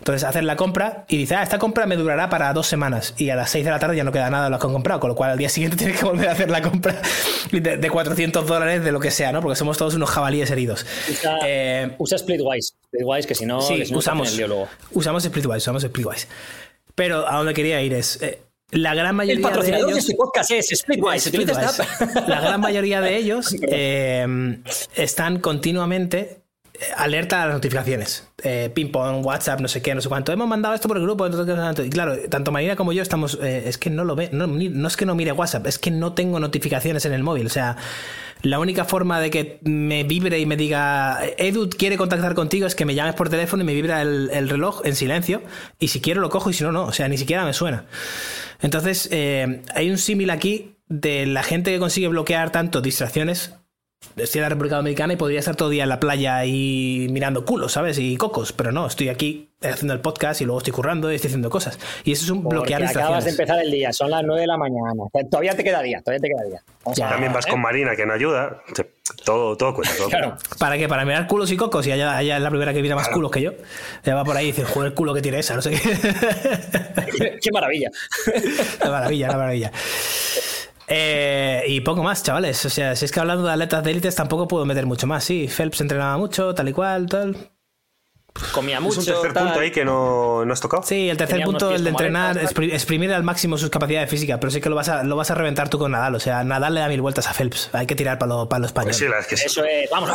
[0.00, 3.30] Entonces, hacer la compra y dice, ah, esta compra me durará para dos semanas, y
[3.30, 5.00] a las seis de la tarde ya no queda nada de lo que han comprado,
[5.00, 7.00] con lo cual al día siguiente tienes que volver a hacer la compra
[7.50, 9.40] de, de 400 dólares de lo que sea, ¿no?
[9.40, 10.86] Porque somos todos unos jabalíes heridos.
[11.10, 12.74] Usa, Eh, usa Splitwise.
[12.86, 14.52] Splitwise, que si no, sí, usamos, el
[14.92, 16.28] usamos Splitwise, usamos Splitwise.
[16.94, 18.38] Pero a donde quería ir es, eh,
[18.70, 20.04] la gran mayoría El patrocinador de de ellos...
[20.08, 21.22] este podcast es Splitwise.
[21.22, 22.28] ¿Se utiliza esta Splitwise.
[22.28, 24.56] La gran mayoría de ellos eh,
[24.96, 26.43] están continuamente
[26.96, 28.28] alerta a las notificaciones.
[28.42, 30.32] Eh, ping pong, WhatsApp, no sé qué, no sé cuánto.
[30.32, 31.26] Hemos mandado esto por el grupo.
[31.26, 33.38] Y claro, tanto Marina como yo estamos.
[33.42, 34.30] eh, es que no lo ve.
[34.32, 37.46] No, es que no mire WhatsApp, es que no tengo notificaciones en el móvil.
[37.46, 37.76] O sea,
[38.42, 42.74] la única forma de que me vibre y me diga Edu quiere contactar contigo es
[42.74, 45.42] que me llames por teléfono y me vibra el, el reloj en silencio.
[45.78, 46.84] Y si quiero lo cojo y si no, no.
[46.84, 47.86] O sea, ni siquiera me suena.
[48.60, 53.54] Entonces, eh, hay un símil aquí de la gente que consigue bloquear tanto distracciones.
[54.16, 57.08] Estoy en la República Dominicana y podría estar todo el día en la playa y
[57.10, 57.98] mirando culos, ¿sabes?
[57.98, 61.28] Y cocos, pero no, estoy aquí haciendo el podcast y luego estoy currando y estoy
[61.28, 61.78] haciendo cosas.
[62.04, 64.46] Y eso es un Porque bloquear acabas de empezar el día, son las 9 de
[64.46, 65.02] la mañana.
[65.30, 66.62] Todavía te queda día, todavía te queda día.
[66.84, 67.06] Vamos Ya.
[67.08, 67.50] a- También vas ¿eh?
[67.50, 68.62] con Marina, que no ayuda.
[69.24, 69.94] Todo, todo cuenta.
[69.96, 70.28] Todo Claro.
[70.30, 70.56] cuenta.
[70.58, 70.88] ¿Para qué?
[70.88, 73.30] Para mirar culos y cocos y ella, ella es la primera que mira más culos
[73.30, 73.52] que yo.
[74.04, 75.80] Ya va por ahí y dice, joder, el culo que tiene esa, no sé qué.
[77.42, 77.90] Qué maravilla.
[78.84, 79.72] La maravilla, la maravilla.
[80.86, 82.64] Eh, y poco más, chavales.
[82.66, 85.24] O sea, si es que hablando de atletas de élites tampoco puedo meter mucho más.
[85.24, 87.50] Sí, Phelps entrenaba mucho, tal y cual, tal.
[88.52, 88.98] Comía Es mucho.
[88.98, 89.44] un tercer tal.
[89.44, 90.82] punto ahí que no, no has tocado.
[90.82, 94.50] Sí, el tercer Tenía punto, el de entrenar, exprimir al máximo sus capacidades físicas, pero
[94.50, 96.16] sí que lo vas a, lo vas a reventar tú con Nadal.
[96.16, 97.70] O sea, Nadal le da mil vueltas a Phelps.
[97.72, 98.88] Hay que tirar para lo, para lo español.
[98.88, 99.46] Pues sí, la verdad es que sí.
[99.46, 99.88] Eso es.
[99.88, 100.10] Vamos.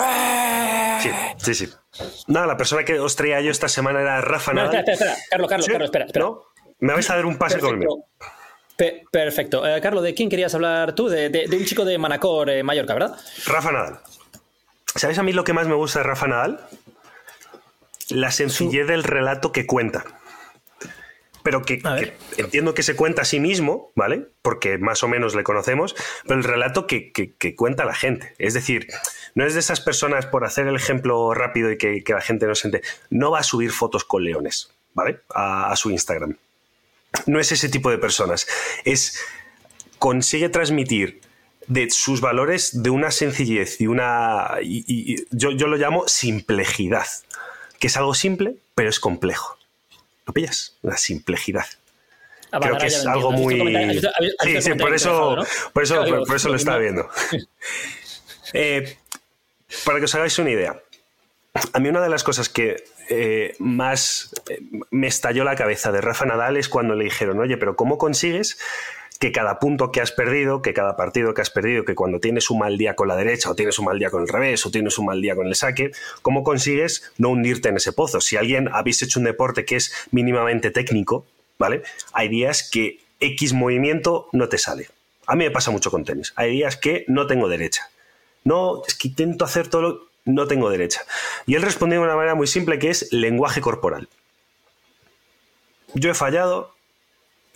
[1.01, 1.70] Sí, sí, sí.
[2.28, 4.76] Nada, la persona que os traía yo esta semana era Rafa No, Nadal.
[4.80, 5.28] espera, espera, espera.
[5.32, 5.72] Carlos, Carlos, ¿Sí?
[5.72, 6.26] Carlos, espera, espera.
[6.26, 6.41] ¿No?
[6.82, 7.88] Me vais a dar un pase con el mío.
[8.20, 8.38] Perfecto.
[8.80, 9.67] Pe- perfecto.
[9.67, 11.09] Eh, Carlos, ¿de quién querías hablar tú?
[11.09, 13.17] De, de- de un chico de Manacor, eh, Mallorca, ¿verdad?
[13.45, 13.99] Rafa Nadal.
[14.95, 16.61] ¿Sabéis a mí lo que más me gusta de Rafa Nadal?
[18.09, 20.05] La sencillez del relato que cuenta.
[21.43, 21.82] Pero que,
[22.38, 24.27] entiendo que se cuenta a sí mismo, ¿vale?
[24.41, 25.93] Porque más o menos le conocemos,
[26.25, 28.34] pero el relato que, que- que cuenta la gente.
[28.39, 28.88] Es decir,
[29.36, 32.45] no es de esas personas, por hacer el ejemplo rápido y que, que la gente
[32.47, 35.19] no se ente, no va a subir fotos con leones, ¿vale?
[35.34, 36.38] A, a su Instagram.
[37.26, 38.47] No es ese tipo de personas.
[38.86, 39.20] Es.
[39.97, 41.20] consigue transmitir
[41.68, 44.57] de sus valores de una sencillez y una.
[44.62, 47.05] y- y- y yo, yo lo llamo simplejidad.
[47.80, 49.57] Que es algo simple, pero es complejo.
[50.26, 50.76] ¿Lo pillas?
[50.82, 51.66] La simplejidad.
[52.51, 53.53] Ah, Creo que es algo muy.
[53.55, 55.36] ¿Has visto el comentario- has visto- has visto Sí, sí, por eso,
[55.74, 57.10] por eso, Claro, por, por eso lo estaba viendo.
[58.53, 58.97] Eh,
[59.86, 60.82] para que os hagáis una idea,
[61.74, 66.01] a mí una de las cosas que eh, más eh, me estalló la cabeza de
[66.01, 68.57] Rafa Nadal es cuando le dijeron, oye, pero ¿cómo consigues
[69.20, 72.49] que cada punto que has perdido, que cada partido que has perdido, que cuando tienes
[72.49, 74.72] un mal día con la derecha o tienes un mal día con el revés o
[74.72, 75.91] tienes un mal día con el saque,
[76.22, 78.22] ¿cómo consigues no hundirte en ese pozo?
[78.22, 81.26] Si alguien habéis hecho un deporte que es mínimamente técnico,
[81.57, 81.84] ¿vale?
[82.14, 84.88] Hay días que X movimiento no te sale.
[85.28, 86.34] A mí me pasa mucho con tenis.
[86.38, 87.89] Hay días que no tengo derecha.
[88.45, 90.09] No, es que intento hacer todo lo...
[90.30, 91.01] No tengo derecha.
[91.45, 94.07] Y él respondió de una manera muy simple que es lenguaje corporal.
[95.95, 96.75] Yo he fallado,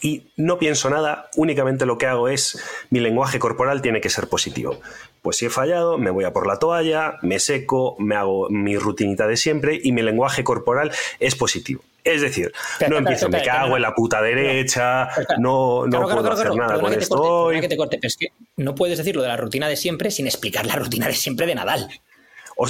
[0.01, 2.59] y no pienso nada, únicamente lo que hago es
[2.89, 4.79] mi lenguaje corporal tiene que ser positivo.
[5.21, 8.77] Pues si he fallado, me voy a por la toalla, me seco, me hago mi
[8.77, 11.83] rutinita de siempre y mi lenguaje corporal es positivo.
[12.03, 12.51] Es decir,
[12.89, 15.07] no empiezo, me cago en la puta derecha,
[15.37, 17.51] no, no puedo hacer nada con esto.
[17.51, 21.07] es que no puedes decir lo de la rutina de siempre sin explicar la rutina
[21.07, 21.87] de siempre de Nadal.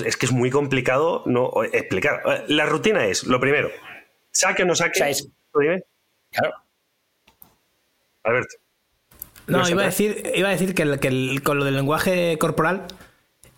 [0.05, 2.45] Es que es muy complicado no explicar.
[2.47, 3.69] La rutina es, lo primero,
[4.31, 4.99] saque o no saque.
[6.31, 6.53] Claro.
[8.23, 8.55] Alberto.
[9.47, 12.87] No, iba a, decir, iba a decir que, con lo del lenguaje corporal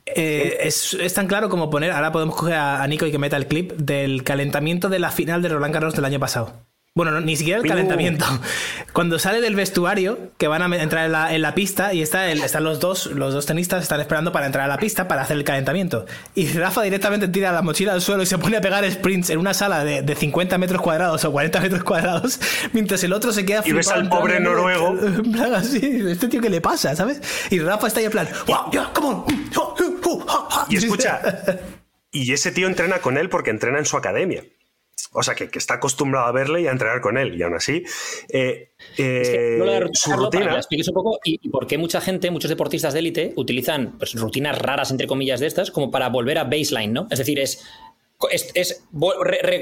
[0.05, 1.91] eh, es, tan claro como poner.
[1.91, 5.41] Ahora podemos coger a, Nico y que meta el clip del calentamiento de la final
[5.41, 6.65] de Roland Garros del año pasado.
[6.97, 8.25] Bueno, ni siquiera el calentamiento.
[8.93, 12.79] Cuando sale del vestuario, que van a entrar en la, pista y está están los
[12.79, 16.05] dos, los dos tenistas están esperando para entrar a la pista para hacer el calentamiento.
[16.35, 19.39] Y Rafa directamente tira la mochila al suelo y se pone a pegar sprints en
[19.39, 22.39] una sala de, 50 metros cuadrados o 40 metros cuadrados,
[22.71, 24.97] mientras el otro se queda Y ves al pobre noruego.
[25.53, 27.19] así, este tío que le pasa, ¿sabes?
[27.49, 28.71] Y Rafa está ahí en plan, ¡Wow!
[28.71, 28.89] ¡Ya!
[28.93, 29.21] ¡Come
[30.69, 31.19] Y escucha,
[32.13, 34.45] y ese tío entrena con él porque entrena en su academia.
[35.11, 37.35] O sea, que, está acostumbrado a verle y a entrenar con él.
[37.35, 37.83] Y aún así,
[38.29, 40.59] eh, eh, su rutina...
[40.69, 44.91] un poco y, por qué mucha gente, muchos deportistas de élite, utilizan pues, rutinas raras,
[44.91, 47.07] entre comillas, de estas, como para volver a baseline, ¿no?
[47.09, 47.63] Es decir, es,
[48.31, 48.83] es,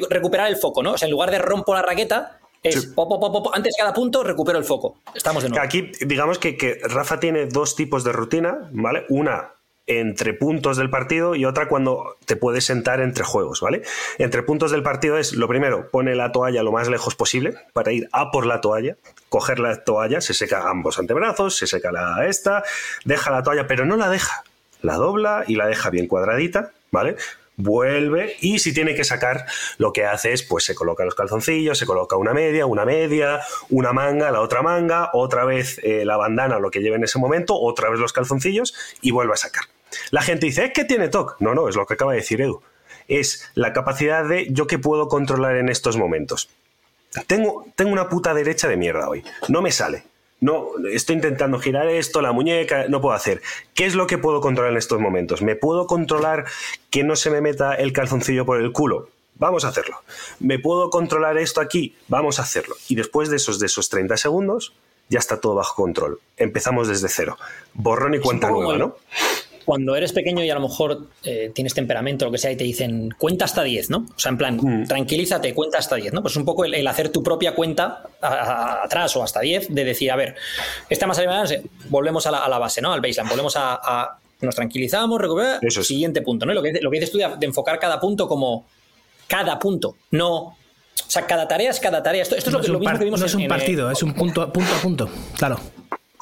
[0.10, 0.94] recuperar el foco, ¿no?
[0.94, 2.94] O sea, en lugar de rompo la raqueta, es
[3.54, 4.98] antes de cada punto recupero el foco.
[5.14, 5.64] Estamos de nuevo.
[5.64, 9.06] Aquí, digamos que, que Rafa tiene dos tipos de rutina, ¿vale?
[9.10, 9.54] Una
[9.86, 13.82] entre puntos del partido y otra cuando te puedes sentar entre juegos, ¿vale?
[14.18, 17.92] Entre puntos del partido es, lo primero, pone la toalla lo más lejos posible para
[17.92, 18.96] ir a por la toalla,
[19.30, 22.64] coger la toalla, se seca ambos antebrazos, se seca la esta,
[23.04, 24.44] deja la toalla, pero no la deja,
[24.82, 27.18] la dobla y la deja bien cuadradita, ¿vale?
[27.56, 29.46] vuelve y si tiene que sacar
[29.78, 33.42] lo que hace es pues se coloca los calzoncillos, se coloca una media, una media,
[33.70, 37.20] una manga, la otra manga, otra vez eh, la bandana, lo que lleve en ese
[37.20, 39.66] momento, otra vez los calzoncillos y vuelve a sacar.
[40.12, 41.38] La gente dice, es que tiene TOC.
[41.40, 42.62] No, no, es lo que acaba de decir Edu.
[43.08, 46.50] Es la capacidad de yo que puedo controlar en estos momentos.
[47.28, 49.24] Tengo, tengo una puta derecha de mierda hoy.
[49.48, 50.04] No me sale.
[50.42, 53.42] No, estoy intentando girar esto, la muñeca, no puedo hacer.
[53.74, 55.42] ¿Qué es lo que puedo controlar en estos momentos?
[55.42, 56.46] ¿Me puedo controlar
[56.90, 59.08] que no se me meta el calzoncillo por el culo?
[59.36, 60.02] Vamos a hacerlo.
[60.40, 61.96] ¿Me puedo controlar esto aquí?
[62.10, 62.76] Vamos a hacerlo.
[62.90, 64.74] Y después de esos, de esos 30 segundos,
[65.10, 66.20] ya está todo bajo control.
[66.38, 67.38] Empezamos desde cero.
[67.74, 68.98] Borrón y cuenta nueva, ¿no?
[69.66, 72.56] Cuando eres pequeño y a lo mejor eh, tienes temperamento o lo que sea y
[72.56, 74.06] te dicen cuenta hasta 10, ¿no?
[74.16, 74.88] O sea, en plan, mm.
[74.88, 76.22] tranquilízate, cuenta hasta 10, ¿no?
[76.22, 80.16] Pues un poco el, hacer tu propia cuenta atrás o hasta 10 de decir, a
[80.16, 80.36] ver,
[80.90, 82.94] esta más adelante, volvemos a la, base, ¿no?
[82.94, 86.54] Al baseline, volvemos a, nos tranquilizamos, recuperamos, siguiente punto, ¿no?
[86.54, 88.66] Lo que, lo que dices tú de, enfocar cada punto como
[89.28, 92.22] cada punto, no o sea, cada tarea es cada tarea.
[92.22, 94.52] Esto, es lo, que, lo mismo que vimos no es un partido, es un punto,
[94.52, 95.60] punto a punto, claro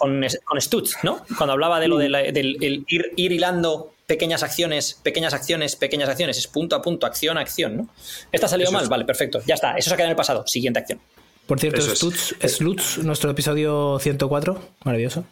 [0.01, 1.23] con, con Stutz, ¿no?
[1.37, 6.75] Cuando hablaba de lo del ir, hilando pequeñas acciones, pequeñas acciones, pequeñas acciones, es punto
[6.75, 7.89] a punto, acción a acción, ¿no?
[8.31, 10.45] Esta ha salido mal, vale, perfecto, ya está, eso se ha quedado en el pasado,
[10.47, 10.99] siguiente acción.
[11.45, 15.23] Por cierto, Stutz, Stutz, nuestro episodio 104, maravilloso.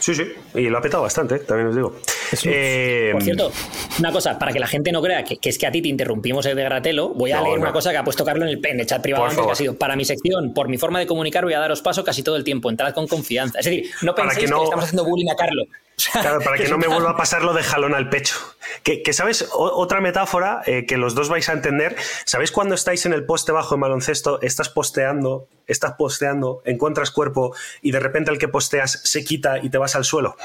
[0.00, 0.24] Sí, sí,
[0.54, 1.96] y lo ha petado bastante, también os digo.
[2.44, 3.52] Eh, Por cierto,
[3.98, 6.46] una cosa, para que la gente no crea que, es que a ti te interrumpimos
[6.46, 9.02] el de Gratelo, voy a leer una cosa que ha puesto Carlos en el, chat
[9.02, 11.82] privado que ha sido para mi sección, por mi forma de comunicar, voy a daros
[11.82, 13.58] paso casi todo el tiempo, entrad con confianza.
[13.58, 15.66] Es decir, no penséis que, le estamos haciendo bullying a Carlos.
[16.12, 18.36] Claro, para que, no me vuelva a pasar lo de jalón al pecho.
[18.82, 19.48] Que, ¿sabes?
[19.52, 21.96] otra metáfora eh, que los dos vais a entender.
[22.24, 27.54] ¿Sabéis cuando estáis en el poste bajo en baloncesto, estás posteando, estás posteando, encuentras cuerpo
[27.82, 30.36] y de repente el que posteas se quita y te vas al suelo?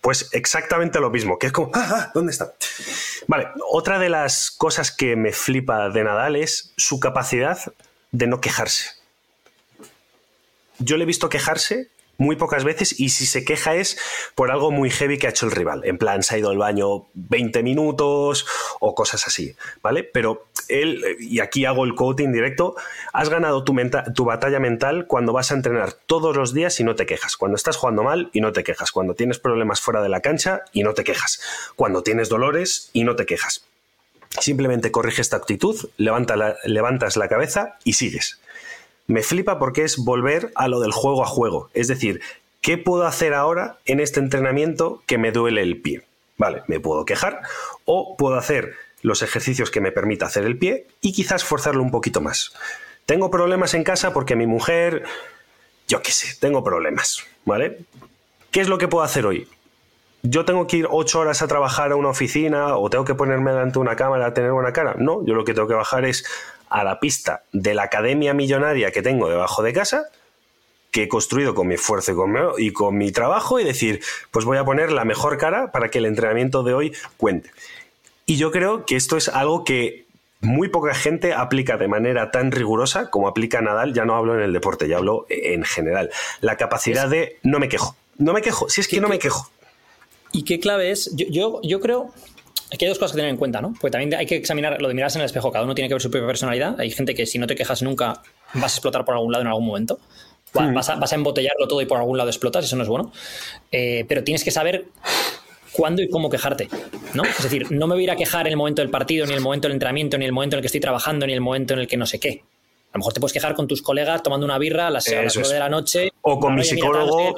[0.00, 2.54] Pues exactamente lo mismo, que es como, ah, ah, ¿dónde está?
[3.28, 7.58] Vale, otra de las cosas que me flipa de Nadal es su capacidad
[8.10, 8.90] de no quejarse.
[10.78, 11.88] Yo le he visto quejarse
[12.18, 13.98] muy pocas veces y si se queja es
[14.34, 15.82] por algo muy heavy que ha hecho el rival.
[15.84, 18.46] En plan, se ha ido al baño 20 minutos
[18.80, 20.04] o cosas así, ¿vale?
[20.04, 22.76] Pero él, y aquí hago el coaching directo,
[23.12, 23.74] has ganado tu,
[24.14, 27.36] tu batalla mental cuando vas a entrenar todos los días y no te quejas.
[27.36, 28.92] Cuando estás jugando mal y no te quejas.
[28.92, 31.40] Cuando tienes problemas fuera de la cancha y no te quejas.
[31.76, 33.64] Cuando tienes dolores y no te quejas.
[34.40, 38.40] Simplemente corrige esta actitud, levanta levantas la cabeza y sigues.
[39.12, 41.70] Me flipa porque es volver a lo del juego a juego.
[41.74, 42.20] Es decir,
[42.60, 46.02] ¿qué puedo hacer ahora en este entrenamiento que me duele el pie?
[46.38, 47.42] Vale, me puedo quejar
[47.84, 51.90] o puedo hacer los ejercicios que me permita hacer el pie y quizás forzarlo un
[51.90, 52.52] poquito más.
[53.06, 55.04] Tengo problemas en casa porque mi mujer,
[55.88, 57.80] yo qué sé, tengo problemas, ¿vale?
[58.50, 59.48] ¿Qué es lo que puedo hacer hoy?
[60.22, 63.50] yo tengo que ir ocho horas a trabajar a una oficina o tengo que ponerme
[63.50, 64.94] delante de una cámara a tener buena cara.
[64.96, 66.24] No, yo lo que tengo que bajar es
[66.72, 70.06] a la pista de la academia millonaria que tengo debajo de casa,
[70.90, 74.00] que he construido con mi esfuerzo y con mi, y con mi trabajo, y decir,
[74.30, 77.50] pues voy a poner la mejor cara para que el entrenamiento de hoy cuente.
[78.26, 80.06] Y yo creo que esto es algo que
[80.42, 84.42] muy poca gente aplica de manera tan rigurosa como aplica Nadal, ya no hablo en
[84.42, 86.10] el deporte, ya hablo en general.
[86.40, 87.96] La capacidad de no me quejo.
[88.18, 89.50] No me quejo, si es que no me quejo.
[90.32, 91.14] ¿Y qué clave es?
[91.14, 92.10] Yo, yo, creo
[92.78, 93.74] que hay dos cosas que tener en cuenta, ¿no?
[93.80, 95.50] Porque también hay que examinar lo de mirarse en el espejo.
[95.52, 96.80] Cada uno tiene que ver su propia personalidad.
[96.80, 98.22] Hay gente que si no te quejas nunca
[98.54, 99.98] vas a explotar por algún lado en algún momento.
[100.54, 100.74] Hmm.
[100.74, 103.12] Vas, a, vas, a, embotellarlo todo y por algún lado explotas, eso no es bueno.
[103.70, 104.86] Eh, pero tienes que saber
[105.72, 106.68] cuándo y cómo quejarte,
[107.14, 107.24] ¿no?
[107.24, 109.32] Es decir, no me voy a ir a quejar en el momento del partido, ni
[109.32, 111.32] en el momento del entrenamiento, ni en el momento en el que estoy trabajando, ni
[111.32, 112.42] en el momento en el que no sé qué.
[112.92, 115.48] A lo mejor te puedes quejar con tus colegas tomando una birra a las, 9
[115.48, 116.12] de la noche.
[116.20, 117.34] O con mi psicólogo.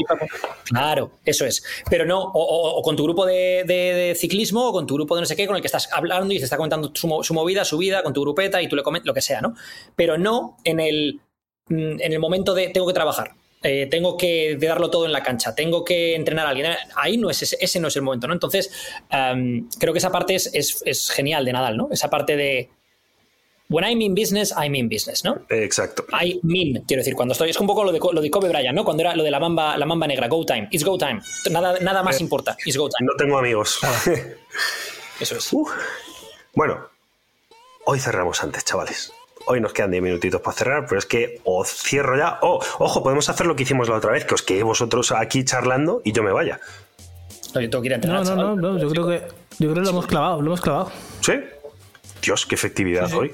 [0.65, 1.63] claro, eso es.
[1.89, 5.37] Pero no, o, con tu grupo de, ciclismo o con tu grupo de no sé
[5.37, 8.13] qué, con el que estás hablando y te está comentando su, movida, su vida, con
[8.13, 9.55] tu grupeta y tú le comentas lo que sea, ¿no?
[9.95, 11.21] Pero no en el,
[11.69, 13.33] mm, en el momento de tengo que trabajar.
[13.63, 16.73] Eh, tengo que darlo todo en la cancha, tengo que entrenar a alguien.
[16.97, 18.35] Ahí no es ese, no es el momento, ¿no?
[18.35, 18.71] Entonces,
[19.79, 20.51] creo que esa parte es,
[20.85, 21.89] es, genial de Nadal, ¿no?
[21.91, 22.69] Esa parte de
[23.69, 25.41] When I'm in business, I'm in business, ¿no?
[25.49, 26.05] Exacto.
[26.13, 27.51] I mean, quiero decir, cuando estoy.
[27.51, 28.85] Es un poco lo de, lo de Kobe Bryant, ¿no?
[28.85, 31.21] Cuando era lo de la mamba, la mamba negra, go time, it's go time.
[31.51, 33.07] Nada, nada más eh, importa, it's go time.
[33.07, 33.79] No tengo amigos.
[33.83, 34.03] Ah.
[35.21, 35.51] Eso es.
[36.55, 36.89] Bueno,
[37.87, 39.13] hoy cerramos antes, chavales.
[39.47, 42.39] Hoy nos quedan 10 minutitos para cerrar, pero es que o cierro ya.
[42.43, 45.45] Oh, ojo, podemos hacer lo que hicimos la otra vez, que os quedéis vosotros aquí
[45.45, 46.61] charlando y yo me vaya.
[47.55, 49.23] No, yo tengo que ir a entrenar, no, no, no, no, yo creo que,
[49.59, 50.91] yo creo que lo hemos clavado, lo hemos clavado.
[51.21, 51.35] ¿Sí?
[52.23, 53.33] Dios, qué efectividad hoy.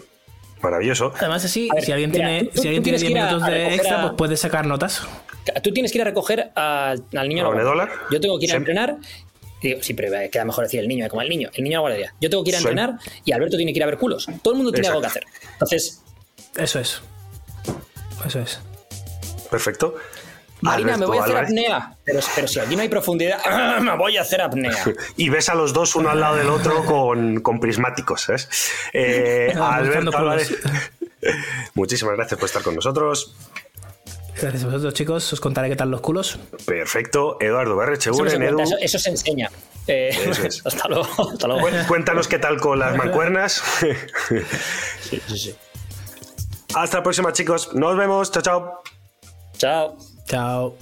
[0.63, 1.13] Maravilloso.
[1.17, 4.67] Además, así, si alguien tiene, si alguien tiene 10 minutos de extra, pues puede sacar
[4.67, 5.03] notas.
[5.63, 7.91] Tú tienes que ir a recoger al, niño ¿A dólar?
[8.11, 8.97] Yo tengo que ir a entrenar.
[9.81, 12.15] sí, pero queda mejor decir el niño, como el niño, el niño a la guardería.
[12.21, 14.27] Yo tengo que ir a entrenar y Alberto tiene que ir a ver culos.
[14.43, 15.25] Todo el mundo tiene algo que hacer.
[15.53, 16.03] Entonces.
[16.57, 17.01] Eso es.
[18.27, 18.61] Eso es.
[19.51, 19.97] Perfecto.
[20.61, 21.97] Marina, me voy a hacer apnea.
[22.05, 23.41] Pero, si aquí no hay profundidad,
[23.81, 24.85] me voy a hacer apnea.
[25.17, 28.49] y ves a los dos uno al lado del otro con, prismáticos, ¿sabes?
[28.93, 30.11] Eh, Alberto
[31.75, 33.35] muchísimas gracias por estar con nosotros.
[34.41, 35.33] Gracias a vosotros, chicos.
[35.35, 36.39] Os contaré qué tal los culos.
[36.65, 37.37] Perfecto.
[37.41, 38.63] Eduardo Barrecheguren, Edu.
[38.81, 39.51] Eso, se enseña.
[39.87, 40.11] Eh,
[40.65, 41.09] hasta, luego,
[41.89, 43.63] Cuéntanos qué tal con las mancuernas.
[44.29, 44.41] sí,
[45.03, 45.55] sí, sí.
[46.75, 47.75] Hasta la próxima, chicos.
[47.75, 48.31] Nos vemos.
[48.31, 48.83] Chao, chao.
[49.59, 49.97] Chao.
[50.31, 50.75] Chao.